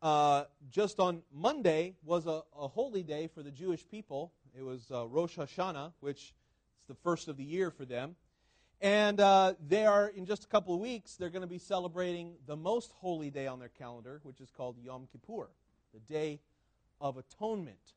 uh, 0.00 0.44
just 0.70 0.98
on 0.98 1.22
Monday 1.32 1.94
was 2.04 2.26
a, 2.26 2.42
a, 2.58 2.68
holy 2.68 3.02
day 3.02 3.28
for 3.34 3.42
the 3.42 3.50
Jewish 3.50 3.86
people. 3.86 4.32
It 4.56 4.62
was 4.62 4.90
uh, 4.90 5.06
Rosh 5.06 5.36
Hashanah, 5.36 5.92
which 6.00 6.32
is 6.78 6.86
the 6.88 6.94
first 6.94 7.28
of 7.28 7.36
the 7.36 7.44
year 7.44 7.70
for 7.70 7.84
them. 7.84 8.16
And 8.80 9.20
uh, 9.20 9.54
they 9.68 9.84
are, 9.84 10.08
in 10.08 10.24
just 10.24 10.44
a 10.44 10.48
couple 10.48 10.74
of 10.74 10.80
weeks, 10.80 11.16
they're 11.16 11.28
going 11.28 11.42
to 11.42 11.48
be 11.48 11.58
celebrating 11.58 12.34
the 12.46 12.56
most 12.56 12.92
holy 12.92 13.30
day 13.30 13.46
on 13.46 13.58
their 13.58 13.68
calendar, 13.68 14.20
which 14.22 14.40
is 14.40 14.50
called 14.50 14.76
Yom 14.82 15.06
Kippur, 15.12 15.50
the 15.92 16.00
Day 16.00 16.40
of 17.00 17.18
Atonement. 17.18 17.94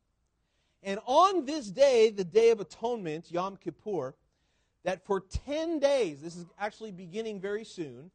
And 0.81 0.99
on 1.05 1.45
this 1.45 1.67
day, 1.67 2.09
the 2.09 2.25
Day 2.25 2.49
of 2.49 2.59
Atonement, 2.59 3.31
Yom 3.31 3.55
Kippur, 3.55 4.15
that 4.83 5.05
for 5.05 5.21
10 5.21 5.79
days, 5.79 6.21
this 6.21 6.35
is 6.35 6.45
actually 6.59 6.91
beginning 6.91 7.39
very 7.39 7.63
soon, 7.63 8.11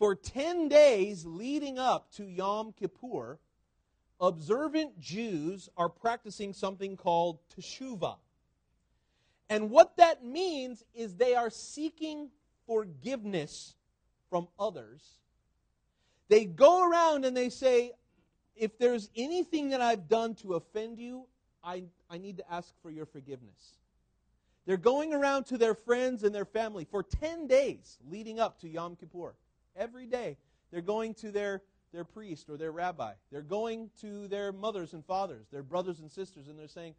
for 0.00 0.16
10 0.16 0.68
days 0.68 1.24
leading 1.24 1.78
up 1.78 2.10
to 2.14 2.24
Yom 2.24 2.72
Kippur, 2.72 3.38
observant 4.20 4.98
Jews 4.98 5.68
are 5.76 5.88
practicing 5.88 6.52
something 6.52 6.96
called 6.96 7.38
teshuvah. 7.56 8.16
And 9.52 9.68
what 9.68 9.98
that 9.98 10.24
means 10.24 10.82
is 10.94 11.14
they 11.14 11.34
are 11.34 11.50
seeking 11.50 12.30
forgiveness 12.66 13.74
from 14.30 14.48
others. 14.58 15.02
They 16.30 16.46
go 16.46 16.88
around 16.88 17.26
and 17.26 17.36
they 17.36 17.50
say, 17.50 17.92
if 18.56 18.78
there's 18.78 19.10
anything 19.14 19.68
that 19.68 19.82
I've 19.82 20.08
done 20.08 20.36
to 20.36 20.54
offend 20.54 20.98
you, 20.98 21.26
I, 21.62 21.84
I 22.08 22.16
need 22.16 22.38
to 22.38 22.50
ask 22.50 22.72
for 22.80 22.90
your 22.90 23.04
forgiveness. 23.04 23.74
They're 24.64 24.78
going 24.78 25.12
around 25.12 25.44
to 25.48 25.58
their 25.58 25.74
friends 25.74 26.22
and 26.22 26.34
their 26.34 26.46
family 26.46 26.86
for 26.90 27.02
10 27.02 27.46
days 27.46 27.98
leading 28.08 28.40
up 28.40 28.58
to 28.60 28.70
Yom 28.70 28.96
Kippur. 28.96 29.34
Every 29.76 30.06
day, 30.06 30.38
they're 30.70 30.80
going 30.80 31.12
to 31.16 31.30
their, 31.30 31.60
their 31.92 32.04
priest 32.04 32.48
or 32.48 32.56
their 32.56 32.72
rabbi. 32.72 33.12
They're 33.30 33.42
going 33.42 33.90
to 34.00 34.28
their 34.28 34.50
mothers 34.50 34.94
and 34.94 35.04
fathers, 35.04 35.48
their 35.52 35.62
brothers 35.62 36.00
and 36.00 36.10
sisters, 36.10 36.48
and 36.48 36.58
they're 36.58 36.68
saying, 36.68 36.94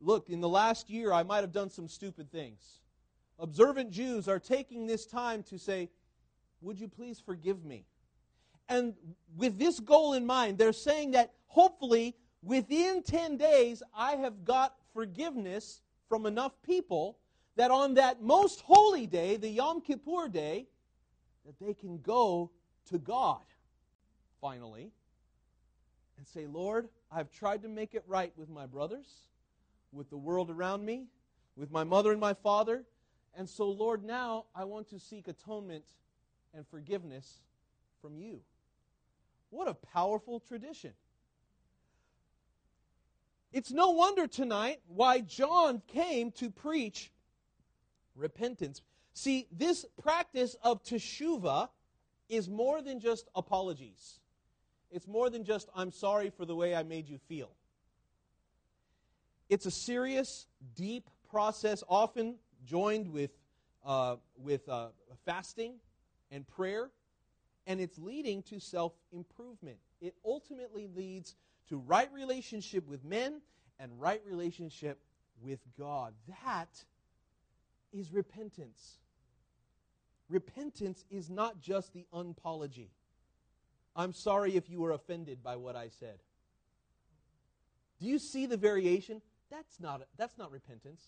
Look, 0.00 0.30
in 0.30 0.40
the 0.40 0.48
last 0.48 0.88
year, 0.88 1.12
I 1.12 1.22
might 1.22 1.40
have 1.40 1.52
done 1.52 1.70
some 1.70 1.88
stupid 1.88 2.30
things. 2.30 2.80
Observant 3.38 3.90
Jews 3.90 4.28
are 4.28 4.38
taking 4.38 4.86
this 4.86 5.06
time 5.06 5.42
to 5.44 5.58
say, 5.58 5.90
Would 6.60 6.78
you 6.78 6.88
please 6.88 7.20
forgive 7.20 7.64
me? 7.64 7.84
And 8.68 8.94
with 9.36 9.58
this 9.58 9.80
goal 9.80 10.14
in 10.14 10.26
mind, 10.26 10.58
they're 10.58 10.72
saying 10.72 11.12
that 11.12 11.32
hopefully 11.46 12.14
within 12.42 13.02
10 13.02 13.36
days, 13.36 13.82
I 13.94 14.12
have 14.16 14.44
got 14.44 14.74
forgiveness 14.92 15.80
from 16.08 16.26
enough 16.26 16.52
people 16.62 17.18
that 17.56 17.70
on 17.70 17.94
that 17.94 18.22
most 18.22 18.60
holy 18.60 19.06
day, 19.06 19.36
the 19.36 19.48
Yom 19.48 19.80
Kippur 19.80 20.28
day, 20.28 20.66
that 21.44 21.58
they 21.58 21.74
can 21.74 21.98
go 21.98 22.50
to 22.90 22.98
God 22.98 23.40
finally 24.40 24.92
and 26.16 26.26
say, 26.26 26.46
Lord, 26.46 26.88
I've 27.10 27.30
tried 27.30 27.62
to 27.62 27.68
make 27.68 27.94
it 27.94 28.04
right 28.06 28.32
with 28.36 28.48
my 28.48 28.66
brothers 28.66 29.08
with 29.92 30.10
the 30.10 30.16
world 30.16 30.50
around 30.50 30.84
me, 30.84 31.06
with 31.56 31.70
my 31.70 31.84
mother 31.84 32.12
and 32.12 32.20
my 32.20 32.34
father. 32.34 32.84
And 33.36 33.48
so, 33.48 33.68
Lord, 33.70 34.04
now 34.04 34.46
I 34.54 34.64
want 34.64 34.88
to 34.90 34.98
seek 34.98 35.28
atonement 35.28 35.84
and 36.54 36.66
forgiveness 36.66 37.40
from 38.00 38.16
you. 38.16 38.40
What 39.50 39.68
a 39.68 39.74
powerful 39.74 40.40
tradition. 40.40 40.92
It's 43.52 43.70
no 43.70 43.90
wonder 43.90 44.26
tonight 44.26 44.80
why 44.88 45.20
John 45.20 45.80
came 45.86 46.32
to 46.32 46.50
preach 46.50 47.10
repentance. 48.14 48.82
See, 49.14 49.46
this 49.50 49.86
practice 50.02 50.54
of 50.62 50.82
teshuvah 50.84 51.68
is 52.28 52.48
more 52.48 52.82
than 52.82 53.00
just 53.00 53.28
apologies. 53.34 54.20
It's 54.90 55.06
more 55.06 55.30
than 55.30 55.44
just, 55.44 55.68
I'm 55.74 55.92
sorry 55.92 56.30
for 56.30 56.44
the 56.44 56.54
way 56.54 56.74
I 56.74 56.82
made 56.82 57.08
you 57.08 57.18
feel. 57.28 57.50
It's 59.48 59.66
a 59.66 59.70
serious, 59.70 60.46
deep 60.74 61.08
process, 61.30 61.82
often 61.88 62.36
joined 62.66 63.08
with, 63.12 63.30
uh, 63.84 64.16
with 64.36 64.68
uh, 64.68 64.88
fasting 65.24 65.74
and 66.30 66.46
prayer, 66.46 66.90
and 67.66 67.80
it's 67.80 67.98
leading 67.98 68.42
to 68.44 68.60
self 68.60 68.92
improvement. 69.12 69.78
It 70.00 70.14
ultimately 70.24 70.88
leads 70.94 71.34
to 71.68 71.78
right 71.78 72.12
relationship 72.12 72.86
with 72.86 73.04
men 73.04 73.40
and 73.78 73.90
right 74.00 74.22
relationship 74.26 75.00
with 75.40 75.60
God. 75.78 76.12
That 76.44 76.84
is 77.92 78.12
repentance. 78.12 78.98
Repentance 80.28 81.04
is 81.10 81.30
not 81.30 81.60
just 81.60 81.94
the 81.94 82.06
unpology. 82.12 82.88
I'm 83.96 84.12
sorry 84.12 84.56
if 84.56 84.68
you 84.68 84.80
were 84.80 84.92
offended 84.92 85.42
by 85.42 85.56
what 85.56 85.74
I 85.74 85.88
said. 85.88 86.18
Do 87.98 88.06
you 88.06 88.18
see 88.18 88.46
the 88.46 88.56
variation? 88.56 89.22
That's 89.50 89.80
not, 89.80 90.02
that's 90.16 90.36
not 90.38 90.50
repentance. 90.50 91.02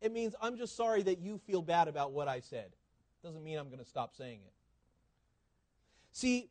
It 0.00 0.12
means 0.12 0.34
I'm 0.40 0.56
just 0.56 0.76
sorry 0.76 1.02
that 1.02 1.18
you 1.18 1.38
feel 1.38 1.62
bad 1.62 1.88
about 1.88 2.12
what 2.12 2.28
I 2.28 2.40
said. 2.40 2.70
Doesn't 3.22 3.42
mean 3.42 3.58
I'm 3.58 3.68
going 3.68 3.78
to 3.78 3.88
stop 3.88 4.14
saying 4.14 4.40
it. 4.44 4.52
See, 6.12 6.48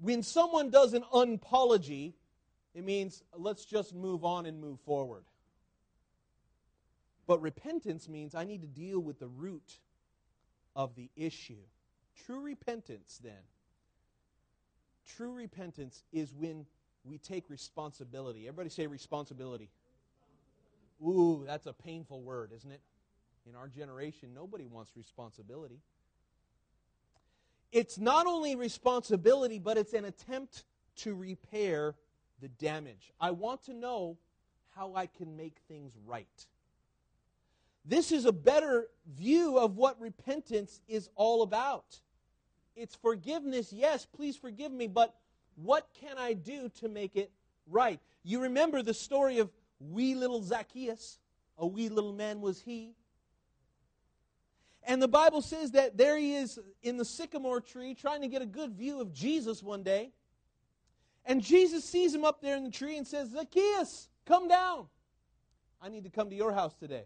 when 0.00 0.22
someone 0.22 0.70
does 0.70 0.94
an 0.94 1.04
unpology, 1.12 2.14
it 2.74 2.84
means 2.84 3.22
let's 3.36 3.64
just 3.64 3.94
move 3.94 4.24
on 4.24 4.46
and 4.46 4.60
move 4.60 4.80
forward. 4.80 5.24
But 7.26 7.40
repentance 7.40 8.08
means 8.08 8.34
I 8.34 8.44
need 8.44 8.62
to 8.62 8.68
deal 8.68 9.00
with 9.00 9.18
the 9.18 9.28
root 9.28 9.78
of 10.74 10.94
the 10.94 11.10
issue. 11.16 11.62
True 12.26 12.40
repentance, 12.40 13.20
then, 13.22 13.32
True 15.06 15.32
repentance 15.32 16.02
is 16.12 16.32
when 16.32 16.66
we 17.04 17.18
take 17.18 17.50
responsibility. 17.50 18.48
Everybody 18.48 18.70
say 18.70 18.86
responsibility. 18.86 19.68
Ooh, 21.02 21.44
that's 21.46 21.66
a 21.66 21.72
painful 21.72 22.22
word, 22.22 22.52
isn't 22.56 22.70
it? 22.70 22.80
In 23.48 23.54
our 23.54 23.68
generation, 23.68 24.30
nobody 24.34 24.66
wants 24.66 24.92
responsibility. 24.96 25.80
It's 27.72 27.98
not 27.98 28.26
only 28.26 28.54
responsibility, 28.56 29.58
but 29.58 29.76
it's 29.76 29.92
an 29.92 30.04
attempt 30.04 30.64
to 30.98 31.14
repair 31.14 31.94
the 32.40 32.48
damage. 32.48 33.12
I 33.20 33.32
want 33.32 33.64
to 33.64 33.74
know 33.74 34.16
how 34.74 34.94
I 34.94 35.06
can 35.06 35.36
make 35.36 35.56
things 35.68 35.92
right. 36.06 36.46
This 37.84 38.12
is 38.12 38.24
a 38.24 38.32
better 38.32 38.88
view 39.14 39.58
of 39.58 39.76
what 39.76 40.00
repentance 40.00 40.80
is 40.88 41.10
all 41.16 41.42
about. 41.42 42.00
It's 42.76 42.94
forgiveness, 42.94 43.72
yes, 43.72 44.06
please 44.06 44.36
forgive 44.36 44.72
me, 44.72 44.86
but 44.86 45.14
what 45.56 45.88
can 46.00 46.18
I 46.18 46.32
do 46.32 46.70
to 46.80 46.88
make 46.88 47.16
it 47.16 47.30
right? 47.68 48.00
You 48.22 48.42
remember 48.42 48.82
the 48.82 48.94
story 48.94 49.38
of 49.38 49.50
wee 49.80 50.14
little 50.14 50.42
Zacchaeus? 50.42 51.18
A 51.58 51.66
wee 51.66 51.88
little 51.88 52.12
man 52.12 52.40
was 52.40 52.60
he. 52.60 52.94
And 54.86 55.00
the 55.00 55.08
Bible 55.08 55.40
says 55.40 55.70
that 55.72 55.96
there 55.96 56.18
he 56.18 56.34
is 56.34 56.58
in 56.82 56.96
the 56.96 57.04
sycamore 57.04 57.60
tree 57.60 57.94
trying 57.94 58.20
to 58.20 58.28
get 58.28 58.42
a 58.42 58.46
good 58.46 58.72
view 58.72 59.00
of 59.00 59.14
Jesus 59.14 59.62
one 59.62 59.82
day. 59.82 60.10
And 61.24 61.42
Jesus 61.42 61.84
sees 61.84 62.14
him 62.14 62.24
up 62.24 62.42
there 62.42 62.56
in 62.56 62.64
the 62.64 62.70
tree 62.70 62.98
and 62.98 63.06
says, 63.06 63.30
Zacchaeus, 63.30 64.08
come 64.26 64.46
down. 64.46 64.86
I 65.80 65.88
need 65.88 66.04
to 66.04 66.10
come 66.10 66.28
to 66.28 66.36
your 66.36 66.52
house 66.52 66.74
today. 66.74 67.04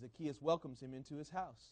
Zacchaeus 0.00 0.42
welcomes 0.42 0.80
him 0.80 0.92
into 0.92 1.14
his 1.14 1.30
house. 1.30 1.70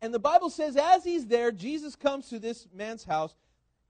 And 0.00 0.12
the 0.12 0.18
Bible 0.18 0.50
says, 0.50 0.76
as 0.76 1.04
he's 1.04 1.26
there, 1.26 1.52
Jesus 1.52 1.96
comes 1.96 2.28
to 2.28 2.38
this 2.38 2.66
man's 2.72 3.04
house, 3.04 3.34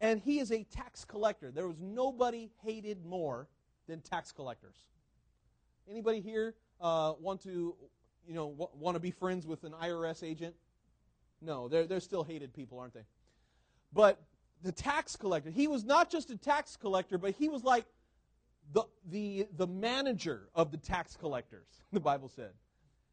and 0.01 0.21
he 0.21 0.39
is 0.39 0.53
a 0.53 0.65
tax 0.65 1.05
collector. 1.05 1.51
There 1.51 1.67
was 1.67 1.79
nobody 1.81 2.51
hated 2.63 3.05
more 3.05 3.49
than 3.87 4.01
tax 4.01 4.33
collectors. 4.33 4.77
Anybody 5.91 6.21
here 6.21 6.55
uh, 6.81 7.15
want 7.21 7.43
to, 7.43 7.75
you 8.27 8.35
know, 8.35 8.51
w- 8.51 8.71
want 8.75 8.95
to 8.95 9.01
be 9.01 9.11
friends 9.11 9.47
with 9.47 9.65
an 9.65 9.73
IRS 9.73 10.23
agent? 10.23 10.55
No, 11.41 11.69
they're, 11.69 11.87
they're 11.87 12.01
still 12.01 12.25
hated 12.25 12.53
people, 12.53 12.79
aren't 12.79 12.95
they? 12.95 13.05
But 13.93 14.21
the 14.63 14.73
tax 14.73 15.17
collector, 15.17 15.51
he 15.51 15.67
was 15.67 15.85
not 15.85 16.11
just 16.11 16.31
a 16.31 16.37
tax 16.37 16.77
collector, 16.77 17.17
but 17.17 17.35
he 17.35 17.49
was 17.49 17.65
like 17.65 17.87
the, 18.73 18.85
the, 19.09 19.47
the 19.57 19.67
manager 19.67 20.49
of 20.55 20.71
the 20.71 20.77
tax 20.77 21.17
collectors, 21.17 21.67
the 21.93 22.01
Bible 22.01 22.29
said. 22.29 22.51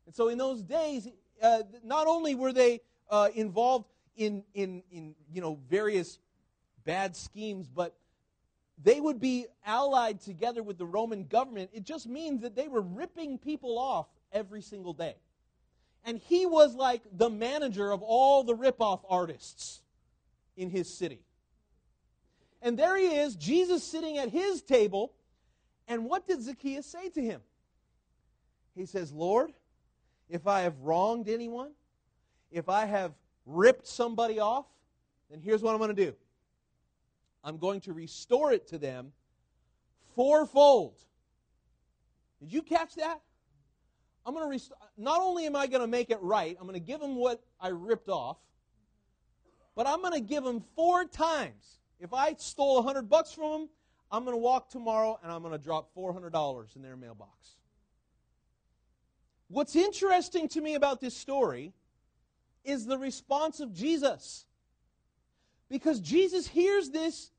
And 0.06 0.14
so 0.14 0.28
in 0.28 0.38
those 0.38 0.62
days, 0.62 1.08
uh, 1.42 1.64
not 1.84 2.08
only 2.08 2.36
were 2.36 2.54
they 2.54 2.82
uh, 3.10 3.30
involved 3.34 3.88
in, 4.18 4.44
in, 4.54 4.84
in 4.92 5.16
you 5.32 5.42
know, 5.42 5.60
various 5.70 6.20
bad 6.86 7.16
schemes, 7.16 7.68
but 7.68 7.96
they 8.84 9.00
would 9.00 9.20
be 9.20 9.48
allied 9.66 10.22
together 10.22 10.62
with 10.62 10.78
the 10.78 10.86
Roman 10.86 11.26
government. 11.26 11.70
It 11.74 11.84
just 11.84 12.08
means 12.08 12.42
that 12.42 12.56
they 12.56 12.68
were 12.68 12.82
ripping 12.82 13.38
people 13.38 13.78
off 13.78 14.08
every 14.32 14.62
single 14.62 14.94
day. 14.94 15.16
And 16.04 16.20
he 16.20 16.46
was 16.46 16.76
like 16.76 17.02
the 17.12 17.30
manager 17.30 17.92
of 17.92 18.04
all 18.04 18.44
the 18.44 18.54
rip-off 18.54 19.02
artists 19.10 19.82
in 20.56 20.70
his 20.70 20.94
city. 20.94 21.22
And 22.62 22.78
there 22.78 22.98
he 22.98 23.08
is, 23.08 23.36
Jesus 23.36 23.84
sitting 23.84 24.18
at 24.18 24.30
his 24.30 24.62
table. 24.62 25.14
And 25.88 26.06
what 26.06 26.28
did 26.28 26.42
Zacchaeus 26.42 26.86
say 26.86 27.10
to 27.10 27.22
him? 27.22 27.42
He 28.76 28.86
says, 28.86 29.12
Lord, 29.12 29.54
if 30.30 30.48
I 30.48 30.62
have 30.62 30.80
wronged 30.82 31.30
anyone, 31.30 31.72
if 32.52 32.70
I 32.70 32.86
have 32.86 33.14
ripped 33.46 33.88
somebody 33.88 34.40
off, 34.40 34.66
then 35.30 35.40
here's 35.40 35.62
what 35.62 35.72
I'm 35.72 35.80
going 35.80 35.96
to 35.96 36.06
do 36.06 36.14
I'm 37.46 37.58
going 37.58 37.80
to 37.82 37.94
restore 37.94 38.52
it 38.52 38.68
to 38.70 38.80
them 38.80 39.14
fourfold. 40.16 40.96
Did 42.40 42.52
you 42.52 42.64
catch 42.64 42.96
that? 42.96 43.22
I'm 44.26 44.34
going 44.34 44.46
to 44.46 44.50
restore. 44.50 44.78
Not 44.98 45.22
only 45.22 45.46
am 45.46 45.56
I 45.56 45.68
going 45.68 45.82
to 45.82 45.88
make 45.88 46.10
it 46.10 46.18
right, 46.22 46.58
I'm 46.60 46.66
going 46.66 46.74
to 46.74 46.86
give 46.86 47.00
them 47.00 47.16
what 47.16 47.44
I 47.62 47.68
ripped 47.68 48.10
off, 48.10 48.38
but 49.76 49.86
I'm 49.88 50.02
going 50.02 50.14
to 50.14 50.22
give 50.22 50.44
them 50.44 50.64
four 50.76 51.06
times. 51.06 51.80
If 52.00 52.14
I 52.14 52.34
stole 52.40 52.76
100 52.78 53.04
bucks 53.04 53.32
from 53.32 53.52
them, 53.52 53.70
I'm 54.12 54.26
going 54.26 54.36
to 54.36 54.42
walk 54.42 54.70
tomorrow 54.70 55.20
and 55.22 55.32
I'm 55.32 55.42
going 55.42 55.52
to 55.52 55.64
drop 55.64 55.94
$400 55.96 56.76
in 56.76 56.82
their 56.82 56.98
mailbox. 56.98 57.58
What's 59.48 59.76
interesting 59.76 60.48
to 60.50 60.62
me 60.62 60.74
about 60.74 61.00
this 61.00 61.16
story 61.16 61.74
is 62.64 62.88
the 62.88 62.98
response 62.98 63.60
of 63.60 63.72
Jesus. 63.74 64.46
Because 65.70 66.00
Jesus 66.00 66.48
hears 66.48 66.90
this 66.90 67.32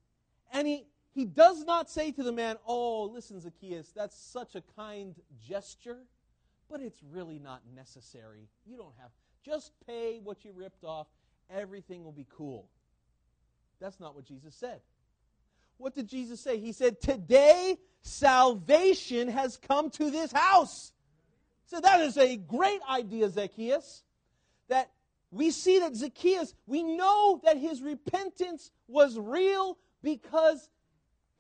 and 0.56 0.66
he, 0.66 0.86
he 1.14 1.26
does 1.26 1.64
not 1.64 1.90
say 1.90 2.12
to 2.12 2.22
the 2.22 2.32
man, 2.32 2.56
Oh, 2.66 3.04
listen, 3.04 3.38
Zacchaeus, 3.38 3.92
that's 3.94 4.18
such 4.18 4.54
a 4.54 4.62
kind 4.74 5.14
gesture, 5.46 5.98
but 6.70 6.80
it's 6.80 7.02
really 7.12 7.38
not 7.38 7.60
necessary. 7.74 8.48
You 8.64 8.78
don't 8.78 8.94
have, 8.98 9.10
just 9.44 9.72
pay 9.86 10.18
what 10.24 10.46
you 10.46 10.52
ripped 10.54 10.82
off, 10.82 11.08
everything 11.50 12.04
will 12.04 12.12
be 12.12 12.26
cool. 12.34 12.70
That's 13.80 14.00
not 14.00 14.14
what 14.14 14.24
Jesus 14.24 14.54
said. 14.54 14.80
What 15.76 15.94
did 15.94 16.08
Jesus 16.08 16.40
say? 16.40 16.58
He 16.58 16.72
said, 16.72 17.02
Today 17.02 17.76
salvation 18.00 19.28
has 19.28 19.58
come 19.58 19.90
to 19.90 20.10
this 20.10 20.32
house. 20.32 20.92
So 21.66 21.80
that 21.80 22.00
is 22.00 22.16
a 22.16 22.38
great 22.38 22.80
idea, 22.88 23.28
Zacchaeus. 23.28 24.04
That 24.70 24.90
we 25.30 25.50
see 25.50 25.80
that 25.80 25.94
Zacchaeus, 25.94 26.54
we 26.66 26.82
know 26.82 27.42
that 27.44 27.58
his 27.58 27.82
repentance 27.82 28.70
was 28.88 29.18
real 29.18 29.76
because 30.06 30.70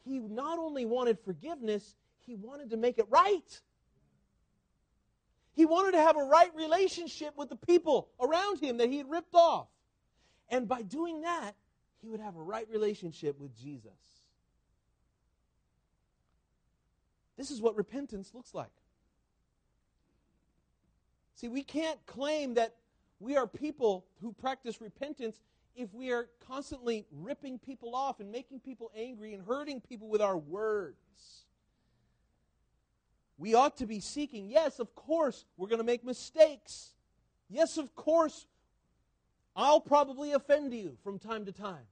he 0.04 0.18
not 0.18 0.58
only 0.58 0.84
wanted 0.84 1.20
forgiveness, 1.20 1.94
he 2.26 2.34
wanted 2.34 2.70
to 2.70 2.76
make 2.76 2.98
it 2.98 3.06
right. 3.08 3.60
He 5.52 5.64
wanted 5.64 5.92
to 5.92 5.98
have 5.98 6.16
a 6.16 6.24
right 6.24 6.50
relationship 6.52 7.34
with 7.36 7.48
the 7.48 7.54
people 7.54 8.08
around 8.20 8.58
him 8.58 8.78
that 8.78 8.88
he 8.88 8.98
had 8.98 9.08
ripped 9.08 9.36
off. 9.36 9.68
And 10.48 10.66
by 10.66 10.82
doing 10.82 11.20
that, 11.20 11.52
he 12.02 12.08
would 12.08 12.18
have 12.18 12.34
a 12.34 12.42
right 12.42 12.66
relationship 12.68 13.38
with 13.38 13.56
Jesus. 13.56 13.92
This 17.36 17.52
is 17.52 17.60
what 17.60 17.76
repentance 17.76 18.34
looks 18.34 18.52
like. 18.52 18.72
See, 21.36 21.46
we 21.46 21.62
can't 21.62 22.04
claim 22.06 22.54
that 22.54 22.74
we 23.20 23.36
are 23.36 23.46
people 23.46 24.06
who 24.20 24.32
practice 24.32 24.80
repentance 24.80 25.40
if 25.76 25.92
we 25.92 26.10
are 26.10 26.28
constantly 26.46 27.06
ripping 27.12 27.58
people 27.58 27.94
off 27.94 28.20
and 28.20 28.30
making 28.32 28.60
people 28.60 28.90
angry 28.96 29.34
and 29.34 29.44
hurting 29.46 29.80
people 29.80 30.08
with 30.08 30.22
our 30.22 30.36
words. 30.36 30.96
We 33.38 33.54
ought 33.54 33.76
to 33.78 33.86
be 33.86 34.00
seeking, 34.00 34.48
yes, 34.48 34.78
of 34.78 34.94
course, 34.94 35.44
we're 35.56 35.68
going 35.68 35.80
to 35.80 35.84
make 35.84 36.04
mistakes. 36.04 36.94
Yes, 37.50 37.76
of 37.76 37.94
course, 37.94 38.46
I'll 39.54 39.80
probably 39.80 40.32
offend 40.32 40.72
you 40.72 40.96
from 41.04 41.18
time 41.18 41.44
to 41.44 41.52
time. 41.52 41.86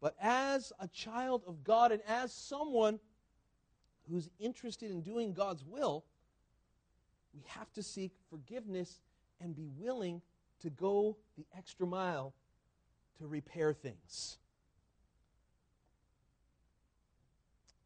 But 0.00 0.16
as 0.20 0.72
a 0.80 0.88
child 0.88 1.44
of 1.46 1.62
God 1.62 1.92
and 1.92 2.02
as 2.08 2.32
someone 2.32 2.98
who's 4.10 4.28
interested 4.40 4.90
in 4.90 5.02
doing 5.02 5.32
God's 5.32 5.64
will, 5.64 6.04
we 7.32 7.42
have 7.46 7.72
to 7.74 7.82
seek 7.82 8.12
forgiveness 8.28 9.00
and 9.40 9.54
be 9.54 9.68
willing 9.78 10.20
to 10.62 10.70
go 10.70 11.16
the 11.36 11.44
extra 11.56 11.86
mile 11.86 12.32
to 13.18 13.26
repair 13.26 13.72
things. 13.72 14.38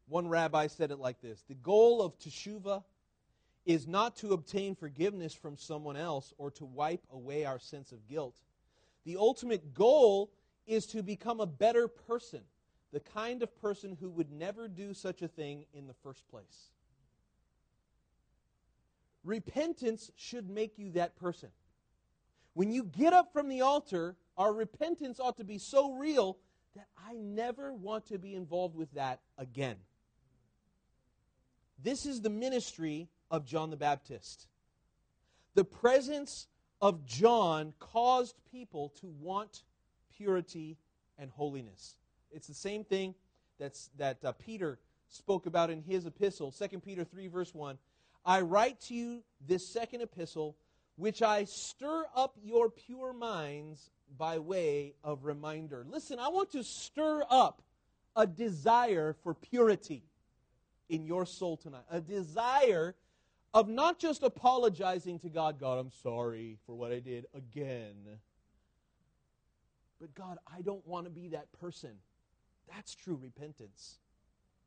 One 0.07 0.27
rabbi 0.27 0.67
said 0.67 0.91
it 0.91 0.99
like 0.99 1.21
this 1.21 1.43
The 1.47 1.55
goal 1.55 2.01
of 2.01 2.17
teshuvah 2.19 2.83
is 3.65 3.85
not 3.85 4.15
to 4.17 4.31
obtain 4.31 4.75
forgiveness 4.75 5.33
from 5.33 5.57
someone 5.57 5.97
else 5.97 6.33
or 6.37 6.49
to 6.51 6.65
wipe 6.65 7.03
away 7.11 7.43
our 7.43 7.59
sense 7.59 7.91
of 7.91 8.07
guilt. 8.07 8.37
The 9.03 9.17
ultimate 9.17 9.73
goal 9.73 10.31
is 10.65 10.85
to 10.87 11.03
become 11.03 11.41
a 11.41 11.45
better 11.45 11.87
person, 11.87 12.41
the 12.93 13.01
kind 13.01 13.43
of 13.43 13.61
person 13.61 13.97
who 13.99 14.09
would 14.09 14.31
never 14.31 14.69
do 14.69 14.93
such 14.93 15.21
a 15.21 15.27
thing 15.27 15.65
in 15.73 15.87
the 15.87 15.93
first 15.93 16.27
place. 16.29 16.71
Repentance 19.25 20.11
should 20.15 20.49
make 20.49 20.77
you 20.77 20.91
that 20.91 21.17
person. 21.17 21.49
When 22.57 22.71
you 22.71 22.85
get 22.85 23.13
up 23.13 23.31
from 23.33 23.49
the 23.49 23.61
altar, 23.61 24.15
our 24.35 24.51
repentance 24.51 25.19
ought 25.19 25.37
to 25.37 25.43
be 25.43 25.59
so 25.59 25.91
real 25.91 26.39
that 26.75 26.87
I 26.97 27.13
never 27.13 27.71
want 27.71 28.07
to 28.07 28.17
be 28.17 28.33
involved 28.33 28.75
with 28.75 28.91
that 28.93 29.19
again. 29.37 29.75
This 31.83 32.07
is 32.07 32.19
the 32.19 32.31
ministry 32.31 33.09
of 33.29 33.45
John 33.45 33.69
the 33.69 33.77
Baptist. 33.77 34.47
The 35.53 35.65
presence 35.65 36.47
of 36.81 37.05
John 37.05 37.75
caused 37.77 38.33
people 38.51 38.89
to 39.01 39.05
want 39.05 39.61
purity 40.17 40.77
and 41.19 41.29
holiness. 41.29 41.95
It's 42.31 42.47
the 42.47 42.55
same 42.55 42.83
thing 42.83 43.13
that's, 43.59 43.91
that 43.99 44.25
uh, 44.25 44.31
Peter 44.31 44.79
spoke 45.09 45.45
about 45.45 45.69
in 45.69 45.83
his 45.83 46.07
epistle, 46.07 46.51
2 46.51 46.79
Peter 46.79 47.03
3, 47.03 47.27
verse 47.27 47.53
1. 47.53 47.77
I 48.25 48.41
write 48.41 48.81
to 48.87 48.95
you 48.95 49.21
this 49.47 49.71
second 49.71 50.01
epistle, 50.01 50.55
which 50.97 51.21
I 51.21 51.45
stir 51.45 52.05
up 52.15 52.35
your 52.43 52.69
pure 52.69 53.13
minds 53.13 53.91
by 54.17 54.39
way 54.39 54.95
of 55.03 55.25
reminder. 55.25 55.85
Listen, 55.87 56.19
I 56.19 56.27
want 56.29 56.51
to 56.51 56.63
stir 56.63 57.23
up 57.29 57.61
a 58.15 58.25
desire 58.25 59.15
for 59.23 59.35
purity 59.35 60.03
in 60.89 61.05
your 61.05 61.25
soul 61.25 61.55
tonight. 61.55 61.83
A 61.91 62.01
desire 62.01 62.95
of 63.53 63.69
not 63.69 63.99
just 63.99 64.23
apologizing 64.23 65.19
to 65.19 65.29
God, 65.29 65.59
God, 65.59 65.77
I'm 65.77 65.91
sorry 66.03 66.57
for 66.65 66.75
what 66.75 66.91
I 66.91 66.99
did 66.99 67.27
again. 67.33 67.95
But 70.01 70.15
God, 70.15 70.39
I 70.51 70.61
don't 70.61 70.85
want 70.85 71.05
to 71.05 71.11
be 71.11 71.29
that 71.29 71.51
person. 71.59 71.91
That's 72.73 72.95
true 72.95 73.19
repentance. 73.21 73.99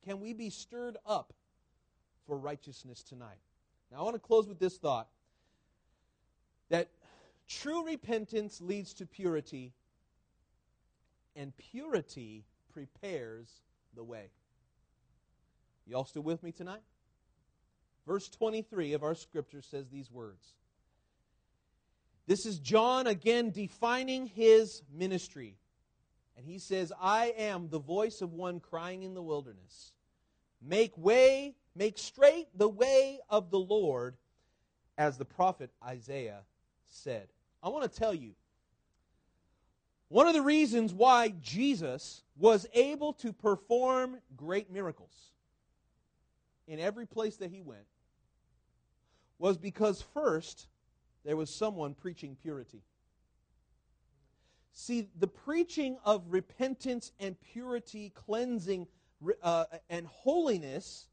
Can 0.05 0.21
we 0.21 0.33
be 0.33 0.49
stirred 0.49 0.97
up 1.05 1.33
for 2.27 2.39
righteousness 2.39 3.03
tonight? 3.03 3.41
Now, 3.91 3.99
I 3.99 4.03
want 4.03 4.15
to 4.15 4.21
close 4.21 4.47
with 4.47 4.61
this 4.61 4.79
thought 4.79 5.09
that 6.71 6.89
true 7.49 7.85
repentance 7.85 8.61
leads 8.61 8.95
to 8.95 9.07
purity, 9.07 9.73
and 11.37 11.53
purity 11.57 12.45
prepares 12.73 13.49
the 13.95 14.05
way. 14.05 14.31
You 15.87 15.97
all 15.97 16.05
still 16.05 16.23
with 16.23 16.43
me 16.43 16.53
tonight? 16.53 16.83
Verse 18.07 18.29
23 18.29 18.95
of 18.95 19.03
our 19.03 19.15
scripture 19.15 19.63
says 19.63 19.89
these 19.89 20.11
words. 20.11 20.55
This 22.27 22.47
is 22.47 22.59
John 22.59 23.07
again 23.07 23.51
defining 23.51 24.27
his 24.27 24.83
ministry. 24.93 25.57
And 26.37 26.47
he 26.47 26.59
says, 26.59 26.93
I 27.01 27.35
am 27.37 27.69
the 27.69 27.81
voice 27.81 28.23
of 28.23 28.33
one 28.33 28.61
crying 28.61 29.03
in 29.03 29.15
the 29.15 29.23
wilderness. 29.23 29.93
Make 30.63 30.97
way, 30.97 31.57
make 31.75 31.99
straight 31.99 32.47
the 32.57 32.69
way 32.69 33.19
of 33.29 33.51
the 33.51 33.59
Lord, 33.59 34.17
as 34.97 35.19
the 35.19 35.25
prophet 35.25 35.71
Isaiah 35.85 36.43
said. 36.91 37.29
I 37.63 37.69
want 37.69 37.91
to 37.91 37.99
tell 37.99 38.15
you 38.15 38.35
one 40.09 40.27
of 40.27 40.35
the 40.35 40.43
reasons 40.43 40.93
why 40.93 41.33
Jesus 41.41 42.23
was 42.37 42.67
able 42.75 43.13
to 43.15 43.33
perform 43.33 44.19
great 44.37 44.71
miracles 44.71 45.31
in 46.67 46.81
every 46.81 47.07
place 47.07 47.37
that 47.37 47.51
he 47.51 47.63
went 47.63 47.87
was 49.39 49.57
because 49.57 50.03
first 50.15 50.67
there 51.25 51.37
was 51.37 51.49
someone 51.55 51.95
preaching 51.95 52.37
purity. 52.41 52.83
See, 54.73 55.09
the 55.19 55.27
preaching 55.27 55.99
of 56.05 56.25
repentance 56.29 57.13
and 57.21 57.37
purity, 57.41 58.11
cleansing, 58.15 58.87
uh, 59.43 59.65
and 59.89 60.07
holiness 60.07 61.07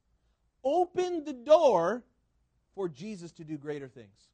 opened 0.63 1.25
the 1.25 1.33
door 1.33 2.03
for 2.73 2.87
Jesus 2.89 3.31
to 3.33 3.43
do 3.43 3.57
greater 3.57 3.87
things. 3.87 4.29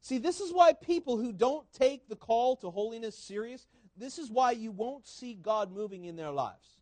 See, 0.00 0.18
this 0.18 0.40
is 0.40 0.52
why 0.52 0.72
people 0.72 1.16
who 1.16 1.32
don't 1.32 1.70
take 1.72 2.08
the 2.08 2.16
call 2.16 2.56
to 2.56 2.70
holiness 2.70 3.16
serious, 3.16 3.66
this 3.96 4.18
is 4.18 4.30
why 4.30 4.52
you 4.52 4.70
won't 4.70 5.06
see 5.06 5.34
God 5.34 5.72
moving 5.72 6.04
in 6.04 6.16
their 6.16 6.30
lives. 6.30 6.78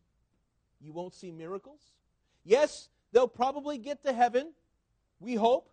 You 0.79 0.93
won't 0.93 1.15
see 1.15 1.31
miracles. 1.31 1.81
Yes, 2.43 2.89
they'll 3.11 3.27
probably 3.27 3.77
get 3.77 4.03
to 4.03 4.13
heaven. 4.13 4.53
We 5.19 5.35
hope. 5.35 5.69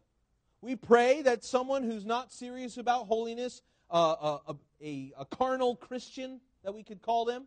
We 0.62 0.76
pray 0.76 1.20
that 1.22 1.44
someone 1.44 1.82
who's 1.82 2.06
not 2.06 2.32
serious 2.32 2.78
about 2.78 3.06
holiness, 3.06 3.60
uh, 3.90 4.38
a, 4.48 4.54
a, 4.82 5.12
a 5.18 5.24
carnal 5.26 5.76
Christian, 5.76 6.40
that 6.62 6.74
we 6.74 6.82
could 6.82 7.02
call 7.02 7.26
them, 7.26 7.46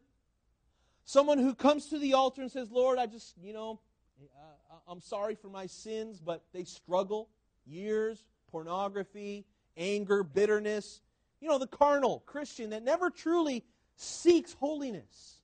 someone 1.03 1.39
who 1.39 1.55
comes 1.55 1.87
to 1.87 1.97
the 1.97 2.13
altar 2.13 2.43
and 2.43 2.51
says, 2.51 2.69
Lord, 2.69 2.99
I 2.99 3.07
just, 3.07 3.35
you 3.41 3.53
know, 3.53 3.79
uh, 4.21 4.75
I'm 4.87 5.01
sorry 5.01 5.33
for 5.33 5.49
my 5.49 5.65
sins, 5.65 6.21
but 6.21 6.43
they 6.53 6.63
struggle. 6.63 7.29
Years, 7.65 8.23
pornography, 8.51 9.45
anger, 9.77 10.23
bitterness. 10.23 11.01
You 11.39 11.47
know, 11.47 11.59
the 11.59 11.67
carnal 11.67 12.23
Christian 12.25 12.71
that 12.71 12.83
never 12.83 13.09
truly 13.09 13.63
seeks 13.95 14.53
holiness. 14.53 15.35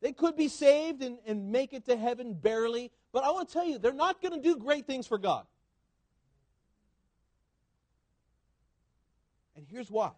They 0.00 0.12
could 0.12 0.36
be 0.36 0.48
saved 0.48 1.02
and, 1.02 1.18
and 1.26 1.50
make 1.50 1.72
it 1.72 1.86
to 1.86 1.96
heaven 1.96 2.34
barely, 2.34 2.90
but 3.12 3.24
I 3.24 3.30
want 3.30 3.48
to 3.48 3.52
tell 3.52 3.64
you, 3.64 3.78
they're 3.78 3.92
not 3.92 4.22
going 4.22 4.34
to 4.34 4.40
do 4.40 4.56
great 4.56 4.86
things 4.86 5.06
for 5.06 5.18
God. 5.18 5.44
And 9.56 9.66
here's 9.68 9.90
why. 9.90 10.12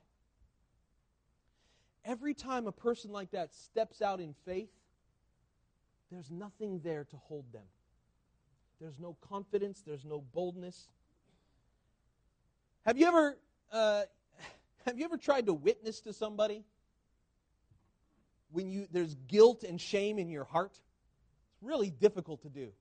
Every 2.04 2.34
time 2.34 2.66
a 2.66 2.72
person 2.72 3.10
like 3.10 3.30
that 3.30 3.54
steps 3.54 4.02
out 4.02 4.20
in 4.20 4.34
faith, 4.44 4.68
there's 6.10 6.30
nothing 6.30 6.80
there 6.84 7.04
to 7.04 7.16
hold 7.16 7.50
them. 7.52 7.64
There's 8.80 8.98
no 8.98 9.16
confidence, 9.20 9.82
there's 9.86 10.04
no 10.04 10.24
boldness. 10.34 10.88
Have 12.86 12.98
you 12.98 13.06
ever 13.06 13.38
uh, 13.70 14.02
have 14.86 14.98
you 14.98 15.04
ever 15.04 15.16
tried 15.16 15.46
to 15.46 15.52
witness 15.52 16.00
to 16.02 16.12
somebody 16.12 16.64
when 18.50 18.70
you 18.70 18.86
there's 18.90 19.14
guilt 19.28 19.64
and 19.64 19.80
shame 19.80 20.18
in 20.18 20.30
your 20.30 20.44
heart? 20.44 20.72
It's 20.72 21.62
really 21.62 21.90
difficult 21.90 22.42
to 22.42 22.48
do. 22.48 22.72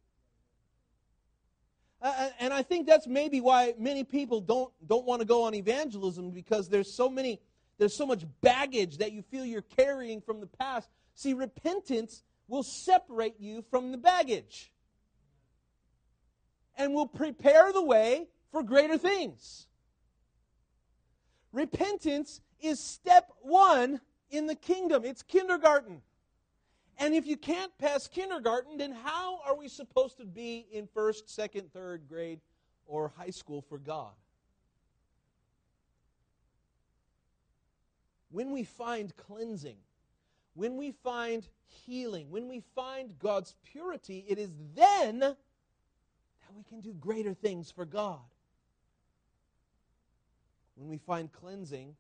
Uh, 2.02 2.30
and 2.40 2.54
I 2.54 2.64
think 2.64 2.88
that's 2.88 3.08
maybe 3.08 3.42
why 3.42 3.74
many 3.78 4.06
people 4.06 4.40
don't 4.40 4.72
don't 4.88 5.06
want 5.06 5.22
to 5.22 5.28
go 5.28 5.44
on 5.44 5.54
evangelism 5.54 6.32
because 6.32 6.70
there's 6.70 6.92
so 6.92 7.10
many 7.10 7.42
there's 7.78 7.96
so 7.96 8.06
much 8.06 8.26
baggage 8.42 8.98
that 9.00 9.12
you 9.12 9.22
feel 9.22 9.44
you're 9.44 9.62
carrying 9.62 10.22
from 10.22 10.40
the 10.40 10.48
past. 10.48 10.90
See, 11.16 11.34
repentance 11.34 12.24
will 12.48 12.64
separate 12.64 13.36
you 13.40 13.64
from 13.70 13.92
the 13.92 13.98
baggage 13.98 14.72
and 16.78 16.94
will 16.94 17.08
prepare 17.08 17.74
the 17.74 17.84
way 17.84 18.28
for 18.52 18.64
greater 18.64 18.98
things. 18.98 19.68
Repentance 21.52 22.42
is 22.62 22.80
step 22.80 23.32
one 23.42 24.02
in 24.30 24.46
the 24.46 24.56
kingdom, 24.56 25.04
it's 25.04 25.24
kindergarten. 25.24 26.02
And 27.00 27.16
if 27.16 27.26
you 27.26 27.38
can't 27.38 27.76
pass 27.78 28.08
kindergarten, 28.08 28.78
then 28.78 28.92
how 28.92 29.40
are 29.46 29.56
we 29.56 29.70
supposed 29.70 30.18
to 30.18 30.26
be 30.26 30.68
in 30.72 30.86
first, 30.86 31.30
second, 31.30 31.72
third 31.74 32.08
grade 32.08 32.42
or 32.86 33.14
high 33.16 33.30
school 33.30 33.62
for 33.62 33.78
God? 33.78 34.12
When 38.32 38.52
we 38.52 38.64
find 38.64 39.16
cleansing, 39.16 39.78
when 40.54 40.76
we 40.76 40.92
find 40.92 41.48
healing, 41.66 42.30
when 42.30 42.50
we 42.50 42.62
find 42.76 43.18
God's 43.18 43.56
purity, 43.64 44.26
it 44.28 44.38
is 44.38 44.52
then 44.76 45.20
that 45.20 45.38
we 46.54 46.64
can 46.64 46.82
do 46.82 46.94
greater 46.94 47.34
things 47.34 47.72
for 47.72 47.86
God. 47.86 48.20
When 50.80 50.88
we 50.88 50.98
find 50.98 51.30
cleansing, 51.30 51.94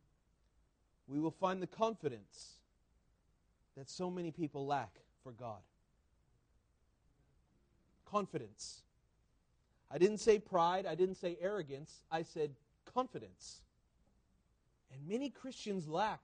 we 1.06 1.20
will 1.20 1.32
find 1.32 1.62
the 1.62 1.68
confidence 1.68 2.60
that 3.76 3.90
so 3.90 4.10
many 4.10 4.32
people 4.32 4.66
lack 4.66 5.02
for 5.22 5.34
God. 5.34 5.60
Confidence. 8.10 8.84
I 9.92 9.98
didn't 9.98 10.20
say 10.20 10.40
pride, 10.40 10.86
I 10.86 10.96
didn't 10.96 11.16
say 11.16 11.38
arrogance, 11.42 12.06
I 12.10 12.24
said 12.24 12.52
confidence. 12.96 13.64
And 14.94 15.06
many 15.06 15.30
Christians 15.30 15.86
lack 15.90 16.22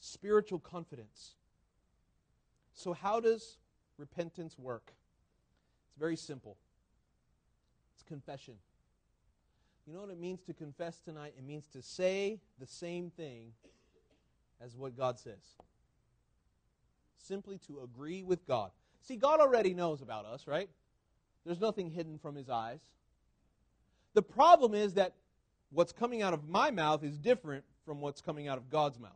spiritual 0.00 0.58
confidence. 0.58 1.36
So, 2.74 2.92
how 2.92 3.20
does 3.20 3.56
repentance 3.96 4.58
work? 4.58 4.92
It's 5.88 5.98
very 5.98 6.16
simple 6.16 6.58
it's 7.94 8.02
confession. 8.02 8.56
You 9.86 9.92
know 9.92 10.00
what 10.00 10.10
it 10.10 10.18
means 10.18 10.40
to 10.42 10.54
confess 10.54 10.98
tonight? 10.98 11.34
It 11.36 11.44
means 11.44 11.66
to 11.68 11.82
say 11.82 12.40
the 12.58 12.66
same 12.66 13.10
thing 13.10 13.52
as 14.60 14.76
what 14.76 14.96
God 14.96 15.18
says. 15.18 15.56
Simply 17.18 17.58
to 17.66 17.80
agree 17.80 18.22
with 18.22 18.46
God. 18.46 18.70
See, 19.02 19.16
God 19.16 19.40
already 19.40 19.74
knows 19.74 20.00
about 20.00 20.24
us, 20.24 20.46
right? 20.46 20.70
There's 21.44 21.60
nothing 21.60 21.90
hidden 21.90 22.18
from 22.18 22.34
his 22.34 22.48
eyes. 22.48 22.80
The 24.14 24.22
problem 24.22 24.74
is 24.74 24.94
that 24.94 25.14
what's 25.70 25.92
coming 25.92 26.22
out 26.22 26.32
of 26.32 26.48
my 26.48 26.70
mouth 26.70 27.04
is 27.04 27.18
different 27.18 27.64
from 27.84 28.00
what's 28.00 28.22
coming 28.22 28.48
out 28.48 28.56
of 28.56 28.70
God's 28.70 28.98
mouth. 28.98 29.10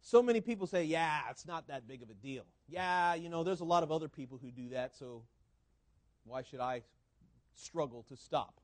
So 0.00 0.22
many 0.22 0.40
people 0.40 0.66
say, 0.66 0.84
yeah, 0.84 1.20
it's 1.30 1.46
not 1.46 1.68
that 1.68 1.86
big 1.86 2.02
of 2.02 2.08
a 2.08 2.14
deal. 2.14 2.44
Yeah, 2.68 3.14
you 3.14 3.28
know, 3.28 3.44
there's 3.44 3.60
a 3.60 3.64
lot 3.64 3.82
of 3.82 3.92
other 3.92 4.08
people 4.08 4.38
who 4.40 4.50
do 4.50 4.70
that, 4.70 4.94
so 4.94 5.22
why 6.24 6.42
should 6.42 6.60
I 6.60 6.82
struggle 7.54 8.04
to 8.08 8.16
stop? 8.16 8.60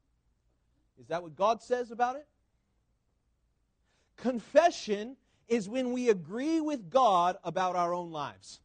Is 1.00 1.08
that 1.08 1.22
what 1.22 1.36
God 1.36 1.62
says 1.62 1.90
about 1.90 2.16
it? 2.16 2.26
Confession 4.16 5.16
is 5.48 5.68
when 5.68 5.92
we 5.92 6.08
agree 6.08 6.60
with 6.60 6.90
God 6.90 7.36
about 7.44 7.76
our 7.76 7.92
own 7.92 8.10
lives. 8.10 8.60